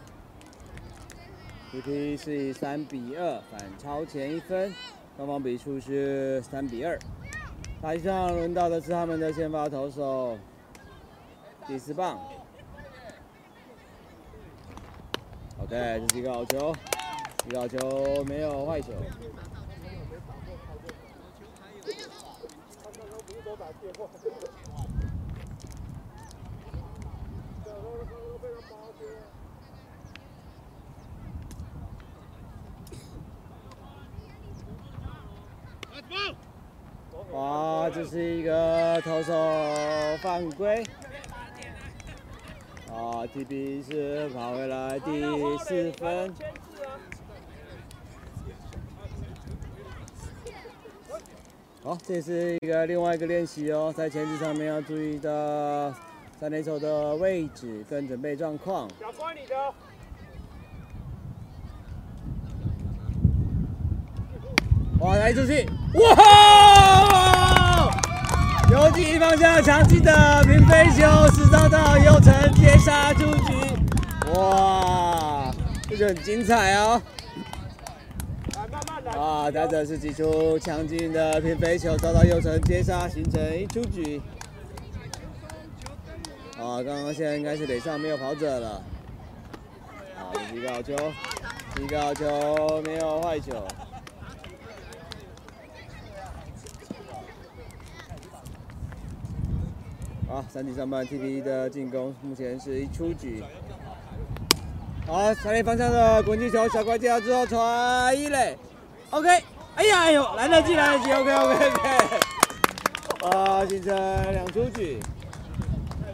[1.73, 4.73] TP 是以三比二反超前一分，
[5.17, 6.97] 双方比数是三比二。
[7.81, 10.37] 台上轮到的是他们的先发投手，
[11.67, 12.17] 第四棒。
[15.63, 16.75] OK，这是一个好球，
[17.47, 18.91] 一个好球，没有坏球。
[37.31, 39.33] 哇，这是一个投手
[40.21, 40.83] 犯规。
[42.93, 45.21] 啊，TB 是跑回来第
[45.65, 46.33] 四分。
[51.83, 55.93] 好，这是一个另外一个练习哦，在前置上面要注意的
[56.39, 58.87] 三垒手的位置跟准备状况。
[58.99, 59.55] 小关你的。
[64.99, 65.65] 哇，来出去！
[65.95, 66.42] 哇！
[68.73, 71.05] 游击方向强劲的平飞球，
[71.35, 73.53] 是遭到右城接杀出局。
[74.33, 75.53] 哇，
[75.87, 76.99] 这就很精彩哦！
[79.15, 84.19] 啊，打者是击出强劲的平飞球，遭到右城接杀，形成一出局。
[86.57, 88.69] 啊，刚刚现在应该是垒上没有跑者了。
[90.17, 90.95] 啊，一个好球，
[91.79, 93.51] 一个好球，没有坏球。
[100.33, 103.43] 好，三局上半 TP 的进攻目前是一出局。
[105.05, 108.57] 好，三垒方向的滚地球，小怪接到之后传一垒
[109.11, 109.29] ，OK，
[109.75, 111.77] 哎呀哎呦，来得及来得及，OK OK OK。
[113.29, 113.95] 啊，形成
[114.31, 114.97] 两出局。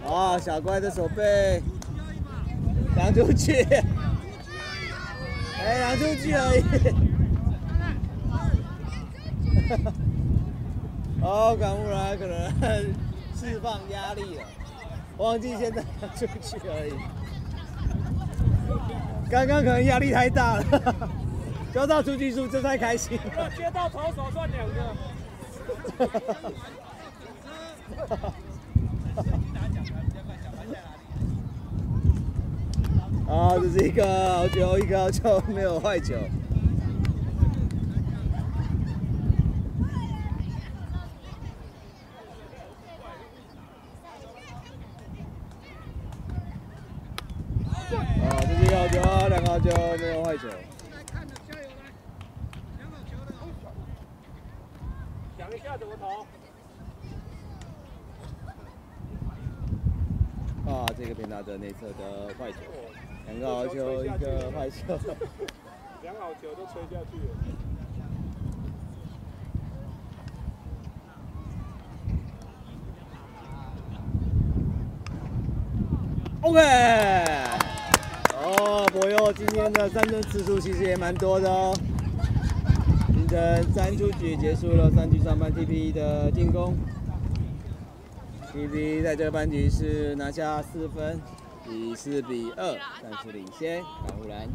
[0.06, 1.64] 啊，小乖的手背，
[2.98, 3.54] 两出局。
[5.64, 6.64] 哎，两出局而已。
[11.24, 12.52] 哦，感悟了，可能
[13.40, 14.44] 释放压力了，
[15.18, 16.94] 忘记现在两出去而已。
[19.30, 20.66] 刚刚可能压力太大了，
[21.74, 23.18] 交到出局数这太开心。
[23.56, 24.74] 接到投手算两个。
[33.30, 34.04] 啊，这是一个
[34.36, 36.16] 好球，一个好球，没有坏球。
[47.98, 50.48] 啊，这是一个好球，两个好球，没有坏球。
[55.38, 56.26] 想一下怎么投。
[60.72, 62.60] 啊，这个偏大的内侧的坏球，
[63.26, 65.00] 两个好球，一个坏球。
[66.04, 67.36] 两好球都吹下去了。
[76.42, 77.69] OK。
[78.50, 81.78] 哦，博佑今天的三振次数其实也蛮多的哦。
[83.14, 86.76] 凌晨三出局，结束了三局上半 TP 的进攻。
[88.52, 91.22] TP 在这个半局是拿下四分，
[91.70, 92.74] 以四比二
[93.04, 94.48] 暂时领先港湖蓝。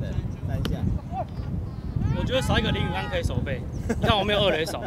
[0.00, 0.08] 对，
[0.46, 0.78] 三下。
[2.18, 3.60] 我觉得少一个林宇安可以守备，
[4.58, 4.80] 你看我没有二垒手，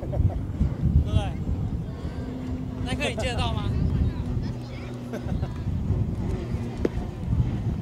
[0.00, 0.10] 对
[1.04, 1.20] 不对？
[2.84, 3.70] 那颗你接得到吗？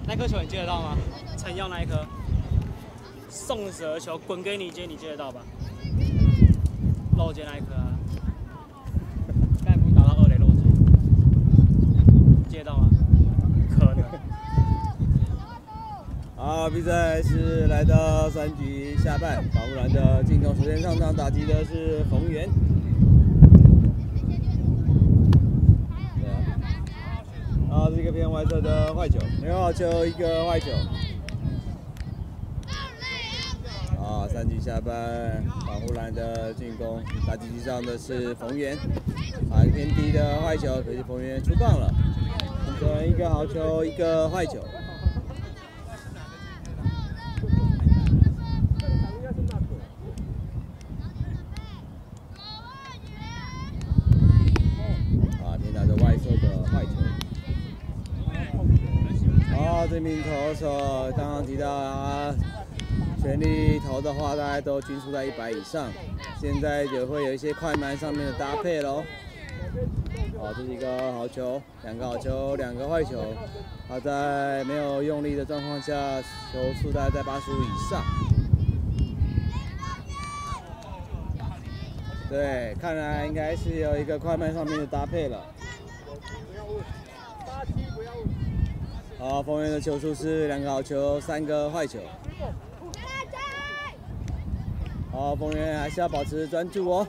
[0.07, 0.97] 那颗球你接得到吗？
[1.37, 2.05] 陈耀那一颗，
[3.29, 5.41] 送蛇球滚给你接，你接得到吧？
[7.17, 7.97] 漏接那一颗啊，
[9.65, 10.63] 刚才不是打到二垒漏接，
[12.49, 12.89] 接得到吗？
[13.71, 14.05] 可能。
[16.37, 19.43] 好，比赛是来到三局下半，
[19.93, 22.49] 的进攻，首先上场打击的是冯源。
[27.71, 30.71] 啊，这个偏外侧的坏球，没有好球，一个坏球。
[34.01, 38.77] 啊，三局下半，保护栏的进攻，打击机上的是冯源，
[39.51, 41.93] 啊，偏低的坏球，可惜冯源出棒了，
[42.81, 44.61] 冯源一个好球，一个坏球。
[55.45, 56.91] 啊，偏打着外侧的坏球。
[59.59, 62.35] 啊，这名投手刚刚提到啊，
[63.23, 65.93] 全力投的话，大概都均速在一百以上。
[66.41, 69.05] 现在也会有一些快慢上面的搭配喽。
[70.37, 73.33] 好，这是一个好球，两个好球，两个坏球。
[73.89, 76.21] 他在没有用力的状况下，
[76.53, 78.03] 球速大概在八十五以上。
[82.29, 85.47] 对，看来应该是有一个快慢上面的搭配了。
[89.17, 92.01] 好，冯源的球数是两个好球，三个坏球。
[95.17, 97.09] 好，冯源还是要保持专注哦。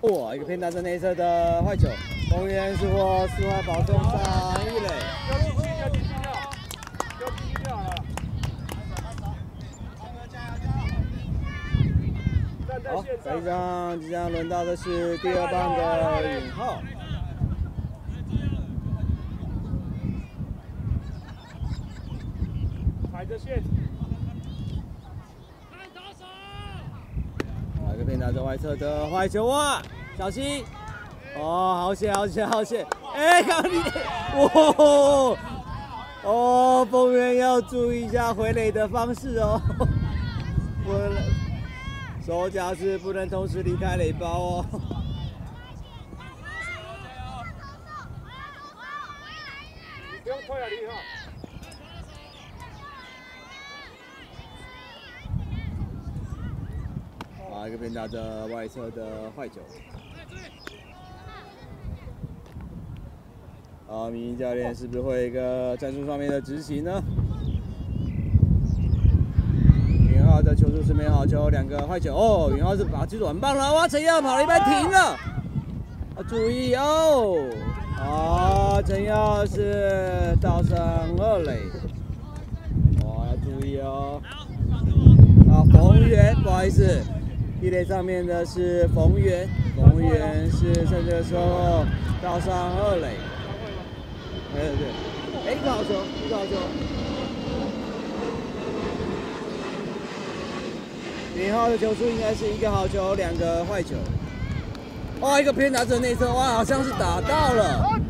[0.00, 1.88] 哇，一个偏打正内侧的坏球，
[2.28, 4.12] 冯源是获四坏保送上
[4.64, 4.88] 一垒。
[12.88, 16.82] 好，线这一，张即将轮到的是第二棒的尹浩。
[23.12, 23.62] 踩着线。
[28.28, 29.82] 来个偏打正外侧的坏球啊，
[30.16, 30.64] 小心！
[31.36, 32.86] 哦，好险，好险，好险！
[33.14, 33.78] 哎，刚你，
[34.36, 35.36] 哇！
[36.24, 39.60] 哦，风源要注意一下回垒的方式哦，
[40.84, 41.16] 不能
[42.26, 44.66] 手脚是不能同时离开垒包哦。
[50.12, 50.92] 你不用推啊，你哈。
[57.78, 59.60] 这边打着外侧的坏球。
[63.88, 67.00] 啊，明教练是不是会一个战术上面的执行呢？
[70.10, 72.50] 云浩的球速是没好球，两个坏球哦。
[72.52, 73.86] 云浩是把技术很棒了，哇！
[73.86, 74.98] 陈耀跑了一半停了，
[76.16, 77.48] 啊，注意哦。
[77.96, 80.76] 啊，陈耀是倒上
[81.16, 81.60] 二垒，
[83.04, 84.20] 哇，要注意哦。
[85.48, 87.00] 啊，冯源，不好意思，
[87.60, 91.84] 一垒上面的是冯源，冯源是趁这个时候
[92.22, 93.16] 倒上二垒。
[94.54, 94.86] 对对对，
[95.44, 95.90] 哎，一个好球，
[96.24, 96.52] 一个好球。
[101.36, 103.96] 李浩的球速应该是一个好球，两个坏球。
[105.20, 108.00] 哇，一个偏打者内侧，哇，好像是打到了，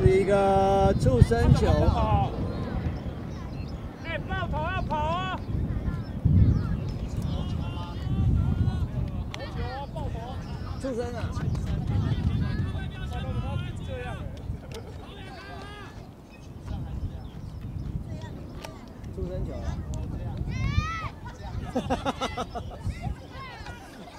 [0.00, 1.68] 是一个触身球。
[4.04, 5.40] 哎，爆头要跑啊！
[10.80, 10.96] 出生
[19.44, 19.60] 球了。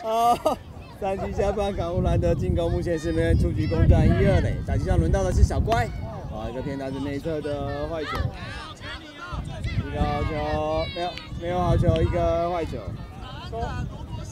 [0.04, 0.38] 啊！
[1.02, 4.56] 三局下半，港乌兰的进攻目前是没人出局，攻占一二垒。
[4.68, 5.86] 打击上轮到的是小乖，
[6.32, 8.18] 啊，一个偏打是内侧的坏球，
[9.88, 11.10] 一个好球，没有
[11.42, 12.78] 没有好球，一个坏球。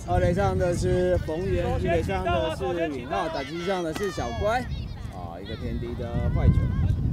[0.10, 4.60] 二垒上的是冯源，一垒上的是李浩，打击上的是小乖，
[5.14, 6.55] 啊，一个偏低的坏球，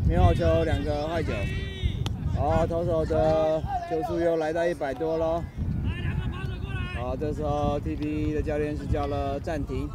[0.08, 1.30] 没有球，两个坏球。
[2.34, 5.44] 好，投手的球速又来到一百多了。
[6.94, 9.86] 好，这时候 TP 的教练是叫了暂停。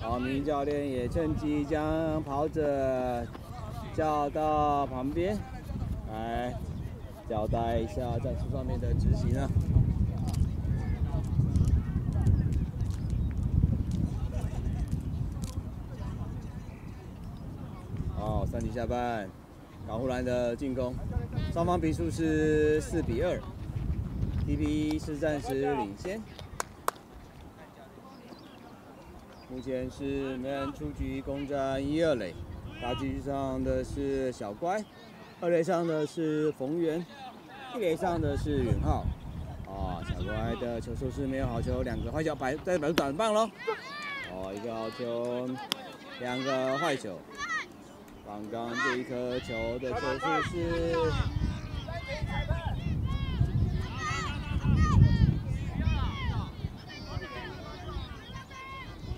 [0.00, 3.24] 好，明教练也趁机将跑者
[3.94, 5.38] 叫到旁边
[6.10, 6.52] 来
[7.30, 9.48] 交代一下战术上面的执行啊。
[18.20, 19.28] 好，三局下半。
[19.86, 20.94] 港湖蓝的进攻，
[21.52, 23.40] 双方比数是四比二
[24.46, 26.20] ，TP 是暂时领先。
[29.50, 32.34] 目前是没人出局，攻占一二垒。
[32.82, 34.84] 打击上的是小乖，
[35.40, 37.04] 二垒上的是冯源，
[37.74, 39.06] 一垒上的是允浩。
[39.66, 43.48] 啊，小乖的球速是没有好球，两个坏球，摆在摆短棒喽。
[44.30, 45.48] 哦，一个好球，
[46.20, 47.18] 两个坏球。
[48.28, 50.94] 刚刚这一颗球的球速是，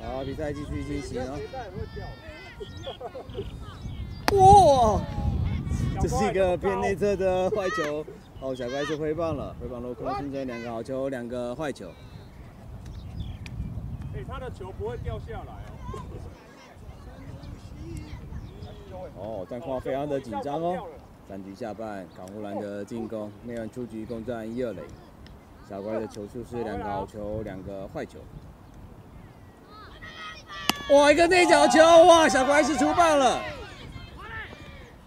[0.00, 1.36] 好，比赛继续进行啊！
[4.32, 5.00] 哇，
[6.00, 8.06] 这是一个偏内侧的坏球，
[8.40, 11.88] 哦，小怪是挥棒了，挥棒落空，形成两个好球，两个坏球。
[14.14, 15.74] 哎，他的球不会掉下来哦。
[19.20, 20.86] 哦，战况非常的紧张哦。
[21.28, 24.80] 三局下半，港湖兰的进攻，没人出局，攻占一二垒。
[25.68, 28.18] 小乖的球数是两个好球，两个坏球。
[30.92, 33.40] 哇，一个内角球，哇，小乖是出棒了。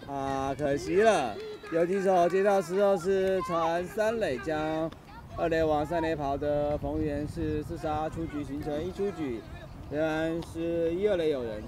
[0.08, 1.36] 啊，可惜了，
[1.74, 4.90] 游击手接到时候是传三垒，将
[5.36, 9.42] 二垒往三垒跑的冯源是四杀出局，形成一出局，
[9.90, 11.62] 仍然是一二垒有人。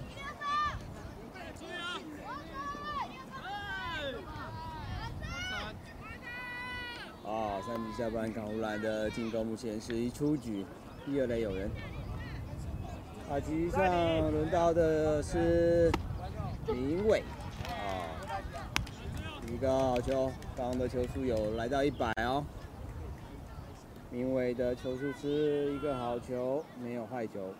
[7.26, 10.64] 啊，三局下半，港湖蓝的进攻目前是一出局，
[11.06, 11.70] 第二垒有人。
[13.28, 13.82] 打击上
[14.32, 15.92] 轮到的是
[16.68, 17.24] 林伟，
[17.64, 18.06] 啊，
[19.52, 22.46] 一个好球，刚刚的球速有来到一百哦。
[24.12, 27.54] 明伟的球速是一个好球，没有坏球。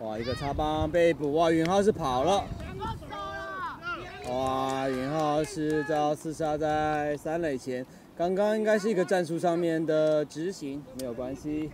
[0.00, 2.44] 哇，一个插棒被捕，哇，允浩是跑了。
[4.30, 7.84] 哇，允浩是遭刺杀在三垒前，
[8.16, 11.70] 刚刚应该是一个战术上面的执行，没有关系。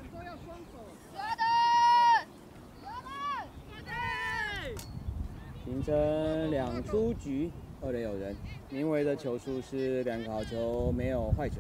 [5.65, 8.35] 形成两出局，二垒有人。
[8.69, 11.57] 明伟的球数是两个好球，没有坏球。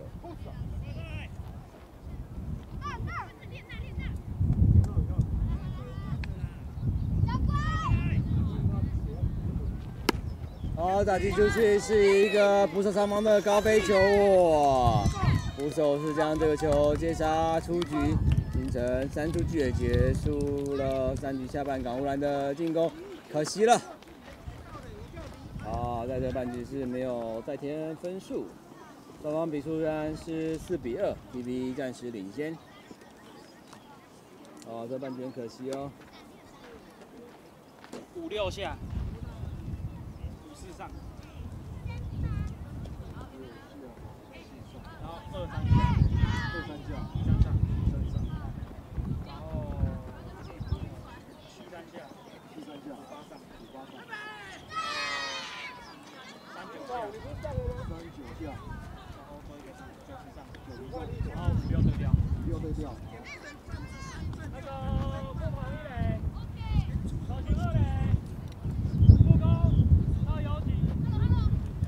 [10.81, 15.05] 好，打击出去是一个捕手上方的高飞球，哇！
[15.55, 17.91] 捕手是将这个球接杀出局，
[18.55, 22.91] 形成三出局也结束了三局下半港乌兰的进攻，
[23.31, 23.74] 可惜了。
[25.66, 28.47] 啊，在这半局是没有再添分数，
[29.20, 32.57] 双方比数仍然是四比二，PP 暂时领先。
[34.66, 35.91] 哦，这半局很可惜哦。
[38.16, 38.78] 五六下，
[45.31, 46.09] close on okay.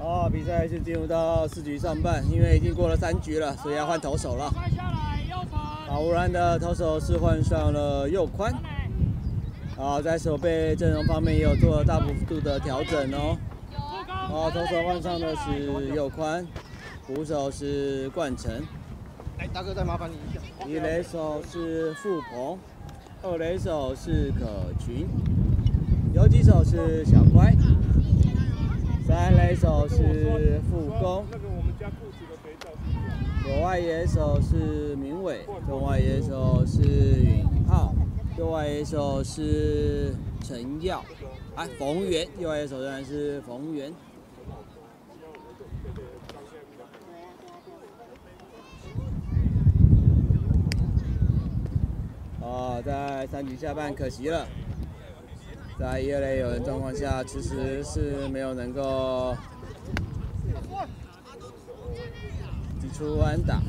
[0.05, 4.51] 哦，比赛是进入到四局上半，因为已经过了三局了，所以要换投手了。
[4.53, 5.63] 快下来，右传。
[5.63, 8.53] 好，乌兰的投手是换上了右宽。
[9.79, 13.39] 啊，在守备阵容方面也有做大幅度的调整哦。
[13.71, 14.15] 助攻。
[14.37, 16.45] 哦，投手换上的是右宽，
[17.07, 18.51] 捕手是冠城，
[19.39, 20.41] 来，大哥再麻烦你一下。
[20.69, 22.59] 一垒手是傅鹏，
[23.23, 24.47] 二垒手是可
[24.85, 25.07] 群，
[26.13, 27.55] 游击手是小乖，
[29.07, 33.13] 三垒手是傅公，那个我们家裤子的肥皂是一样。
[33.43, 36.83] 左外野手是明伟，中外野手是
[37.23, 37.95] 允浩，
[38.39, 41.05] 右外野手是陈耀，
[41.57, 43.93] 哎，冯源，右外野手仍然是冯源。
[52.41, 54.47] 哦，在三局下半可惜了，
[55.83, 59.37] 在越来越有的状况下，其实是没有能够
[62.81, 63.61] 击出安打，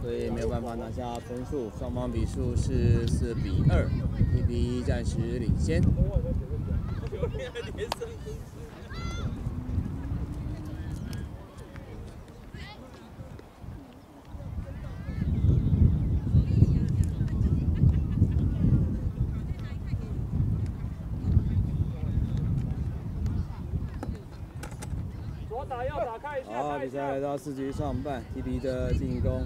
[0.00, 1.68] 所以没有办法拿下分数。
[1.76, 3.90] 双方比数是四比二，
[4.32, 5.82] 一比一暂时领先。
[25.48, 26.18] 左打右打，
[26.92, 27.20] 看一下，好，看一下比赛来。
[27.20, 29.42] 到四局上半，TB 的进攻，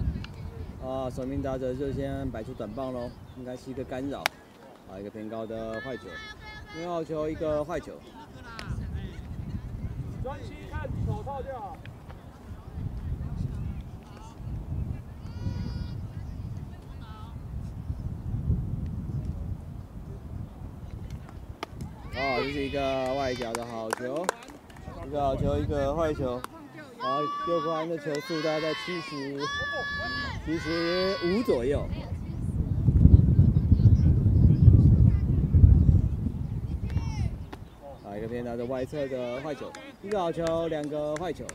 [0.83, 4.19] 啊，守命打者就先摆出短棒喽，应该是一个干扰，
[4.89, 6.03] 啊，一个偏高的坏球，
[6.75, 7.93] 没有球一个坏球，
[10.23, 11.77] 专心看手套就好。
[22.19, 24.25] 哦，这是一个外角的好球，
[25.05, 26.41] 一个好球，一个坏球。
[27.07, 29.39] 好，右方的球速大概在七十
[30.45, 31.87] 七十五左右。
[38.03, 39.71] 好，一个偏打的外侧的坏球，
[40.03, 41.45] 一个好球，两个坏球。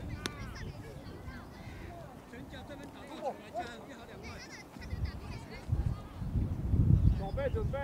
[7.19, 7.77] 准备准备。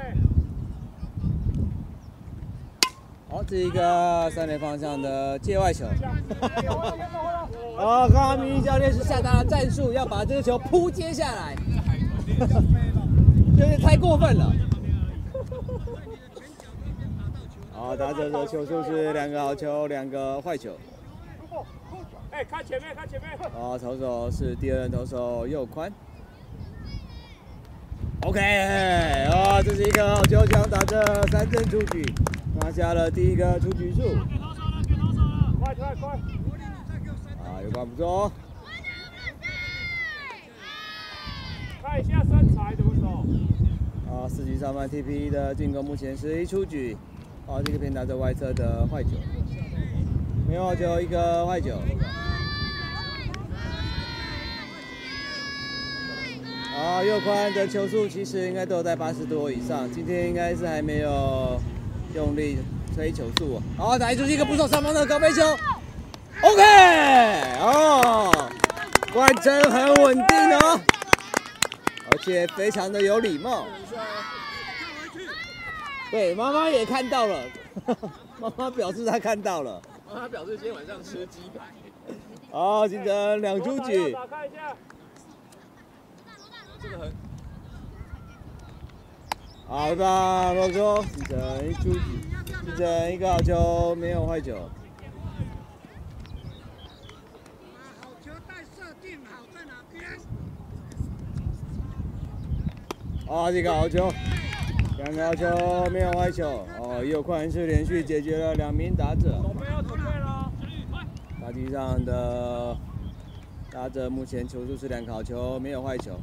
[3.29, 5.85] 好，这一个三连方向的界外球。
[7.79, 11.55] 哦，哦，刚刚明明教练是下达了战术，要把这个球扑接下来，
[13.57, 14.51] 有点太过分了。
[17.71, 20.75] 好，打者的球数是两个好球，两个坏球。
[22.31, 23.29] 哎，看前面，看前面。
[23.53, 25.89] 好，投手是第二任投手右宽。
[28.23, 28.39] OK，
[29.31, 32.03] 哦，这是一个好球，将打这三振出局，
[32.59, 34.01] 拿下了第一个出局数。
[34.01, 35.53] 给投手了，给投手了。
[35.61, 36.19] 快快快！
[37.69, 38.31] 啊，有关不错哦。
[41.83, 43.07] 看一下身材怎么走。
[44.11, 46.97] 啊，四局上半 TP 的进攻目前是一出局，
[47.47, 49.09] 啊，这个偏打在外侧的坏球，
[50.47, 51.77] 没有好球，一个坏球。
[56.75, 61.59] 啊，右宽的球速其实应该都有在八十多以上，今天应该是还没有
[62.15, 62.57] 用力
[62.95, 63.63] 推球速啊。
[63.77, 65.41] 好，打出去一个不错上方的高飞球
[66.41, 66.63] ，OK，
[67.59, 68.49] 哦，
[69.13, 70.79] 冠真很稳定哦。
[72.11, 73.65] 而且非常的有礼貌。
[76.11, 77.43] 对，妈妈也看到了，
[78.39, 79.81] 妈妈表示她看到了。
[80.07, 81.65] 妈妈表示今天晚上吃鸡排。
[82.51, 84.09] 好，形成两出局。
[84.09, 84.17] 一下。
[86.81, 87.11] 这个很
[89.67, 91.99] 好的，落球，形成一出局，
[92.65, 94.55] 形成一个好球，没有坏球。
[98.01, 100.17] 好球带设定好在哪边？
[103.29, 104.11] 啊，这个好球，
[104.97, 105.45] 两个好球，
[105.91, 106.65] 没有坏球。
[106.79, 109.39] 哦，右宽是连续解决了两名打者。
[109.43, 110.51] 准备要准备了。
[111.39, 112.75] 大地上的
[113.71, 116.19] 打者目前球数是两个好球，没有坏球。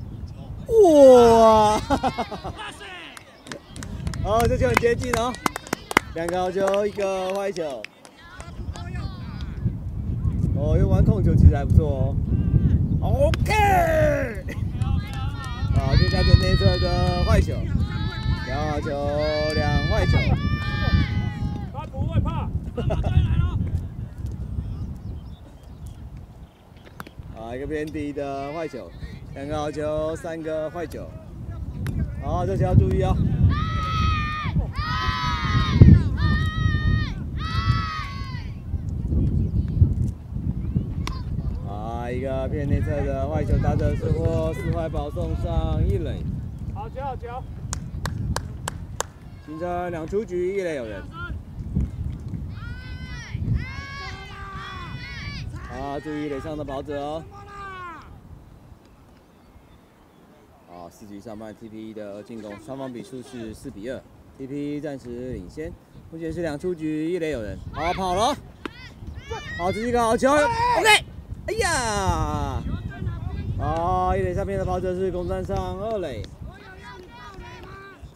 [0.66, 1.76] 哇！
[4.24, 5.32] 哦，这球很接近哦，
[6.16, 7.80] 两个好球，一个坏球。
[10.56, 12.16] 哦，又玩控球其实还不错
[13.00, 13.30] 哦。
[13.30, 14.44] OK。
[15.78, 17.52] 好，接下来内侧的坏球，
[18.46, 18.88] 两好球，
[19.54, 20.16] 两坏球。
[21.72, 22.48] 他不会怕。
[27.38, 28.90] 啊，一个偏低的坏球，
[29.34, 31.06] 两个好球，三个坏球。
[32.22, 33.14] 好，这球要注意哦。
[42.06, 46.22] 啊，一个偏内侧的外球，打者是获四坏保送上一垒。
[46.72, 47.26] 好球，好球。
[49.44, 51.02] 形成两出局，一垒有人。
[55.72, 57.24] 啊，注意垒上的跑者哦。
[60.68, 64.00] 好，四局上半 TPE 的进攻，双方比数是四比二
[64.38, 65.72] ，TPE 暂时领先。
[66.12, 67.58] 目前是两出局，一垒有人。
[67.72, 68.32] 好，跑了。
[69.58, 70.30] 好，这是一个好球。
[70.30, 71.15] OK。
[71.46, 72.62] 哎呀！
[73.58, 76.22] 哦，一垒上面的跑者是攻占上二垒。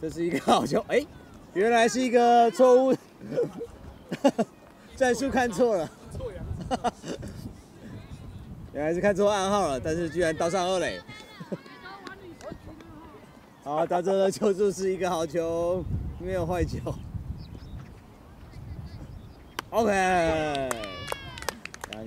[0.01, 0.83] 这是一个好球。
[0.87, 1.05] 哎，
[1.53, 2.95] 原来是一个错误。
[4.95, 5.89] 战术看错了。
[8.73, 10.99] 原来是看错暗号了，但是居然到上二垒。
[13.63, 15.83] 好，打者的球就是一个好球，
[16.19, 16.77] 没有坏球。
[19.69, 20.69] OK，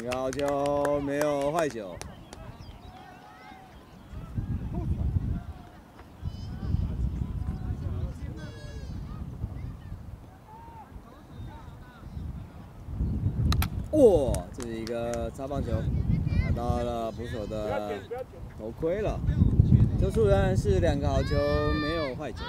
[0.04, 1.96] 两个好球，没有坏球。
[13.92, 15.70] 哇，这是一个擦棒球。
[16.54, 17.98] 拿到了捕手的
[18.58, 19.18] 头盔了，
[19.98, 21.30] 球数仍然是两个好球，
[21.80, 22.44] 没有坏球。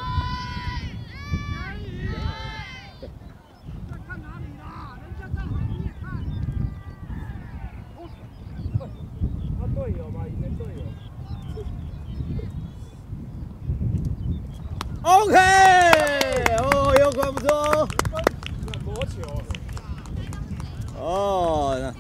[9.58, 10.84] 他队友嘛，以前队友。
[15.02, 15.36] OK，
[16.58, 17.88] 哦，又快不错。
[18.86, 19.42] 魔球。
[21.00, 21.94] 哦。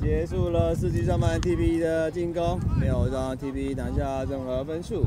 [0.00, 0.50] 结束
[1.04, 5.04] 上半 TP 的进攻，没有让 TP 拿下任何分数。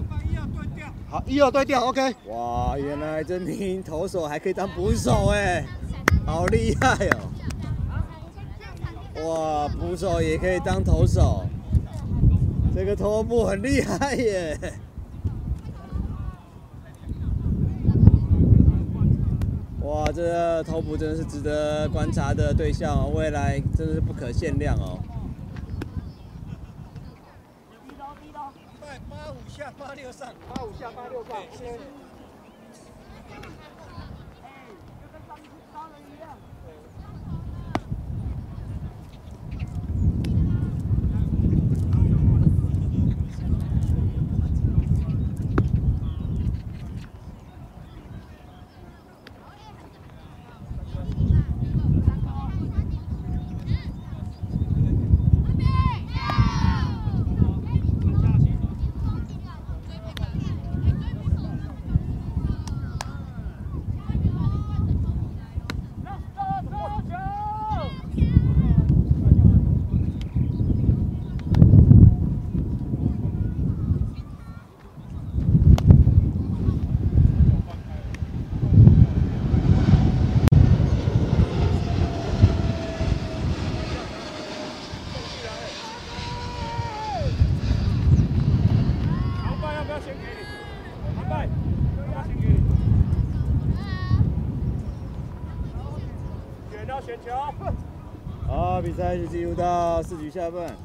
[1.10, 2.16] 好，一二对调，OK。
[2.28, 5.66] 哇，原来真名投手还可以当捕手哎，
[6.26, 7.32] 好厉害哦！
[9.24, 11.46] 哇，捕手也可以当投手，
[12.76, 14.58] 这个头部很厉害耶！
[19.82, 25.00] 哇，这个头部真的是值得观察的对象哦，未来真的是不可限量哦。
[29.10, 31.38] 八五下八六上，八五下八六上，
[99.16, 99.22] 先。
[99.22, 100.76] 好，比赛是进入到四局下半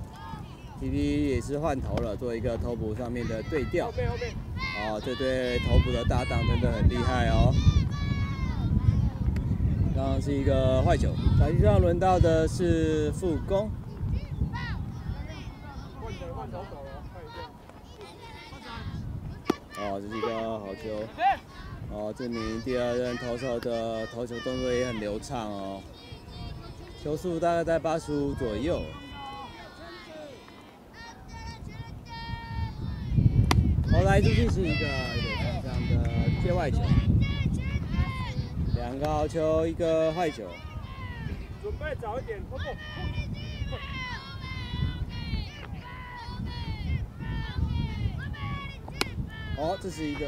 [0.80, 3.88] ，T P 也是换头了，做一个头部上面的对调。
[3.88, 7.52] 哦，这对头部的搭档真的很厉害哦。
[9.94, 13.70] 刚刚是一个坏球，打击上轮到的是副攻。
[19.82, 21.04] 哦，这是一个好球。
[21.92, 25.82] 哦，这名第二任投手的投球动作也很流畅哦。
[27.02, 28.82] 球速大概在八十五左右。
[33.90, 36.78] 后来出去是一个有点这样的界外球，
[38.76, 40.44] 两个好球，一个坏球。
[41.62, 42.62] 准备早一点，不不。
[49.56, 50.26] 哦，这是一个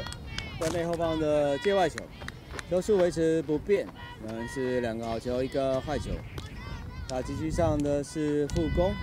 [0.57, 1.97] 关内后方的界外球，
[2.69, 3.87] 球速维持不变，
[4.25, 6.09] 仍然是两个好球，一个坏球。
[7.07, 8.93] 打击区上的是副攻。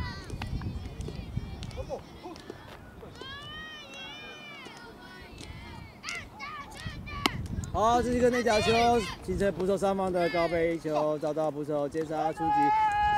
[7.73, 8.73] 好，这是一个内角球，
[9.25, 12.55] 形成捕手上方的高飞球，遭到捕手接杀出局，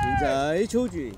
[0.03, 1.11] 形成一出局。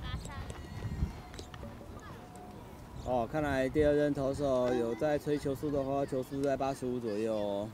[3.04, 7.70] 哦，看来第二任投手有在吹球速的话，球速在八十五左右哦。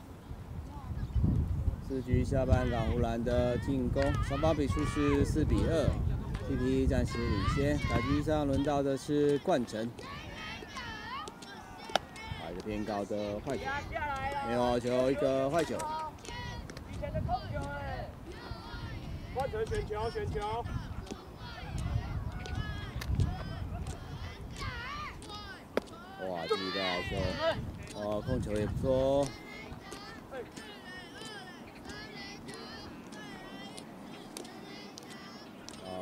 [1.92, 5.86] 四局下半，港湖蓝的进攻，双方比数是四比二
[6.48, 7.76] ，TP 暂时领先。
[7.86, 9.86] 打击上轮到的是冠城。
[12.50, 13.64] 一个偏高的坏球，
[14.48, 15.76] 没有好球，一个坏球。
[19.34, 20.64] 换成选球，选球。
[26.26, 27.16] 哇，这一个好球，
[28.00, 29.26] 哦，控球也不错。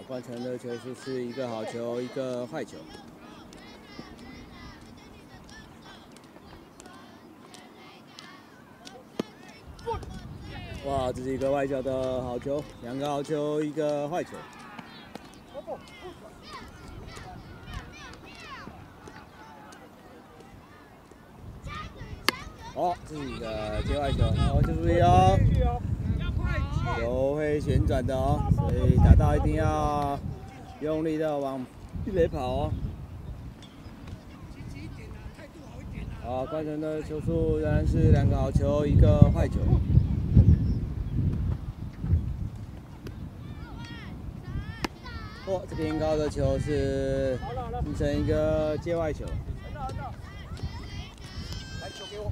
[0.00, 2.78] 啊，冠城的球数是一个好球，一个坏球。
[10.86, 14.30] 哇，这是一个外角的好球，两个好球，一个坏球。
[22.74, 25.36] 哦，这是一个接外球，哦，注意哦，
[26.96, 30.18] 球会旋转的哦，所以打到一定要
[30.80, 31.64] 用力的往
[32.06, 32.72] 一垒跑哦。
[36.22, 39.58] 好，观城的球速仍然是两个好球，一个坏球。
[45.68, 47.36] 这边高的球是
[47.82, 49.24] 形成一个界外球。
[51.82, 52.30] 来球给我。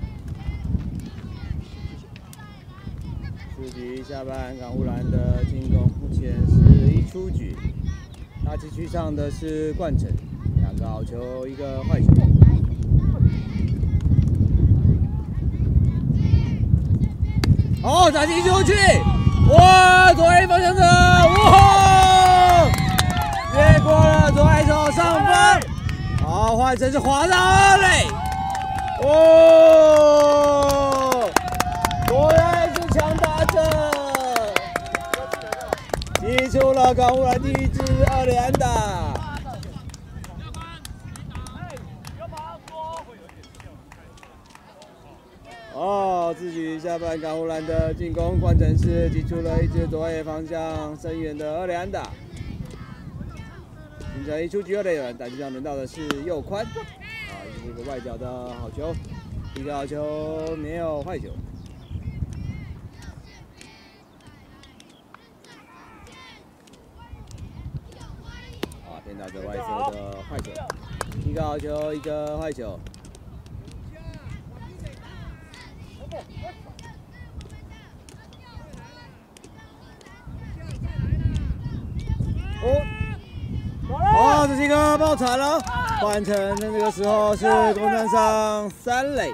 [3.61, 7.57] 四局下半，港乌兰的进攻目前是一出局。
[8.47, 10.09] 大击区上的是冠城，
[10.61, 12.07] 两个好球，一个坏球。
[17.83, 18.75] 好，打击出去！
[19.51, 22.65] 哇，左 A 方向的，哇！
[23.57, 25.61] 越过了左外手上方，
[26.25, 28.07] 好，换成是滑到二垒，
[29.03, 30.39] 哦，
[32.09, 33.59] 果然是强打者，
[36.49, 39.13] 击出了港务兰第一支二连打。
[45.75, 52.05] 哦，自己下半港务兰的进攻，换成是击出了一支左外方向深远的二连打。
[54.15, 56.73] 形成一出局二垒人，打击上轮到的是右宽，啊，
[57.45, 58.95] 这是一个外角的好球，
[59.55, 61.29] 一个好球没有坏球。
[69.09, 69.63] 啊，偏打着外侧
[69.93, 70.53] 的坏球，
[71.25, 72.79] 一个好球，一个坏球。
[82.63, 82.83] 哦。
[83.91, 85.59] 哇，这是一个爆铲了，
[86.01, 89.33] 换成那个时候是攻占上三垒。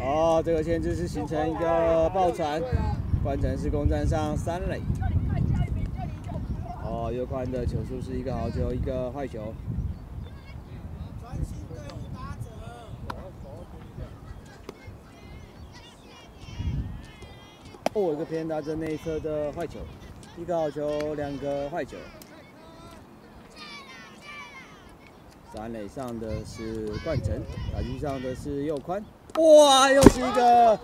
[0.00, 2.62] 哦，这个牵制是形成一个爆铲，
[3.24, 4.80] 换成是攻占上三垒。
[6.82, 9.54] 哦，右宽的球速是一个好球，一个坏球。
[17.94, 19.80] 哦，一个偏打着内侧的坏球。
[20.38, 21.96] 一个好球，两个坏球。
[25.52, 27.42] 三垒上的是冠城，
[27.72, 29.04] 打击上的是右宽。
[29.36, 30.78] 哇，又是一个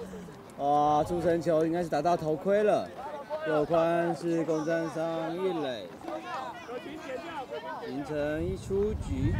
[0.59, 1.03] 啊！
[1.05, 2.89] 出成球应该是打到头盔了。
[3.49, 5.05] 右宽是攻占上
[5.35, 5.87] 一垒，
[7.87, 9.35] 形成一出局，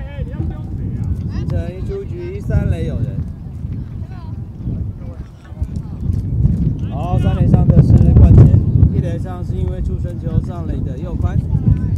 [1.33, 3.17] 形成一出局，三垒有人。
[6.91, 8.47] 好，三垒上的是冠城。
[8.93, 11.39] 一垒上是因为出生球上垒的右宽，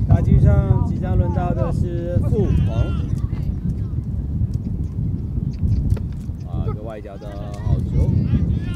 [0.09, 2.73] 打击上即将轮到的是傅鹏，
[6.49, 7.27] 啊，一个外角的
[7.65, 8.09] 好球，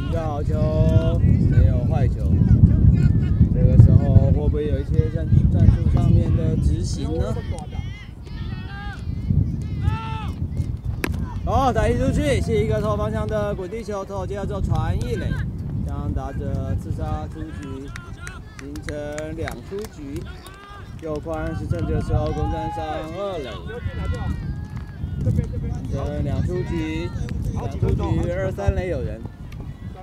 [0.09, 1.21] 一个好球，
[1.51, 2.33] 没有坏球。
[3.55, 7.35] 这个时候会不会有一些战战术上面的执行呢？
[11.45, 15.27] 好，打击出去是一个投方向的滚地球，投接着做传一垒，
[15.87, 17.89] 将打者刺杀出局。
[18.61, 20.23] 形成两出局，
[21.01, 22.85] 右宽是正确时候攻占上
[23.17, 23.51] 二垒。
[25.91, 27.09] 成两出局，
[27.55, 29.19] 两出局，二三垒有人。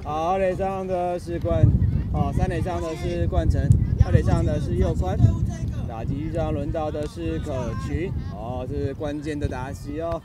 [0.08, 1.68] 好，二垒上的是冠，
[2.14, 3.62] 好，三垒上的是冠城，
[4.06, 5.18] 二垒上的是右宽。
[5.86, 10.22] 打击上轮到的是可群，哦，这是关键的打击哦。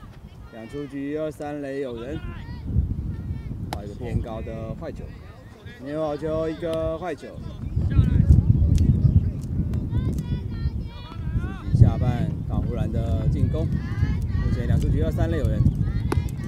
[0.53, 2.17] 两出局，二三垒有人。
[3.75, 5.03] 好，一个偏高的坏球，
[5.83, 7.27] 牛好球，一个坏球。
[11.75, 15.61] 下半港湖蓝的进攻，目前两出局，二三垒有人。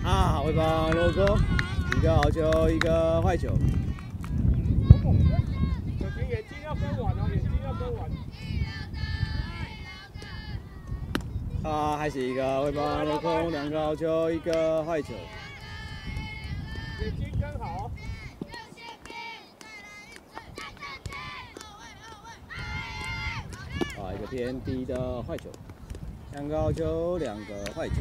[0.06, 1.65] 啊，回棒落空，一
[2.06, 3.49] 个好球，一个坏球。
[11.64, 15.15] 啊，还是一个回棒落空，两个好球，一个坏球。
[17.02, 17.90] 眼睛跟好。
[23.98, 25.49] 啊，一个偏低的坏球，
[26.34, 27.95] 两个好球，两个坏球。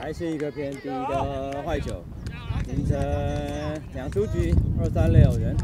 [0.00, 2.02] 还是一个偏低的坏球，
[2.64, 2.96] 形成
[3.94, 5.56] 两出局，二三六人。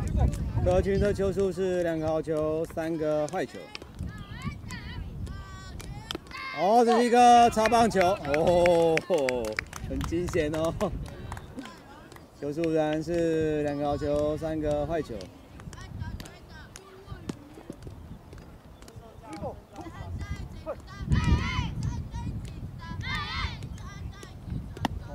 [0.65, 3.59] 可群的球数是两个好球，三个坏球。
[6.61, 8.97] 哦，这是一个擦棒球，哦，
[9.89, 10.73] 很惊险哦。
[12.41, 15.15] 球数仍然是两个好球，三个坏球。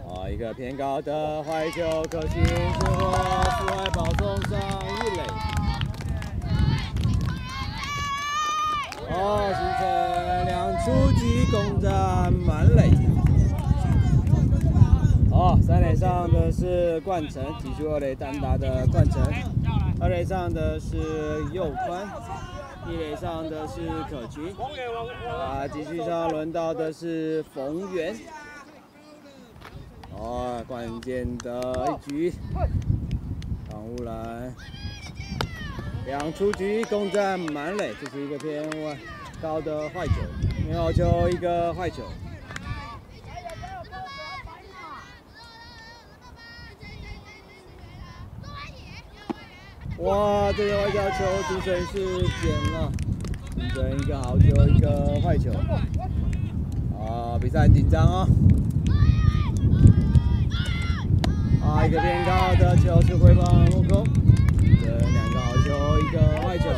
[0.10, 1.82] 哦，一个偏高的怀旧，
[2.12, 3.12] 可惜最后
[3.58, 5.24] 四外保送上一垒。
[9.10, 9.82] 哦，形成
[10.46, 12.92] 两出局，攻占满垒。
[15.32, 19.20] 哦，三垒上的是冠城，提出二垒单打的冠城。
[20.00, 20.98] 二垒上的是
[21.52, 22.08] 右宽，
[22.88, 24.56] 一垒上的是可群。
[25.28, 28.16] 啊，继续上轮到的是冯源。
[30.20, 32.34] 哦，关键的一局，
[33.70, 34.54] 防护栏，
[36.06, 38.98] 两出局，攻占满垒，这是一个偏外
[39.42, 40.14] 高的坏球，
[40.68, 42.04] 没有球，一个坏球。
[50.00, 52.92] 哇，这个外角球主审是捡了，
[53.96, 55.52] 一个好球，一个坏球。
[57.00, 58.28] 啊，比赛很紧张哦。
[61.68, 64.08] 啊，一个偏高的球是回棒落空，
[64.82, 66.70] 这两个好球，一个坏球。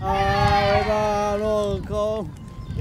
[0.00, 0.08] 啊，
[0.72, 2.26] 回棒落空。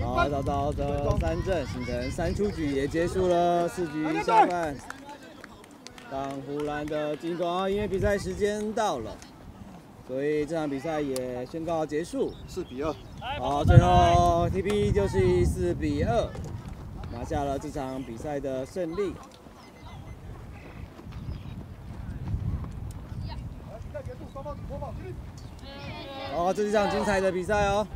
[0.02, 4.74] 好，早早的三振形成三出局，也结束了四局下半。
[6.10, 9.11] 当湖蓝的进攻啊，因为比赛时间到了，
[10.07, 12.95] 所以这场比赛也宣告结束，四比二。
[13.19, 16.30] 好，最后 TP 就是以四比二
[17.11, 19.14] 拿下了这场比赛的胜利。
[26.34, 27.88] 好，这是一场精彩的比赛哦。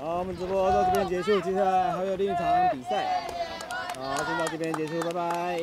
[0.00, 3.04] 好，我们直播到这边结束，接下来还有另一场比赛。
[4.00, 5.60] 好，先到这边结束，拜拜。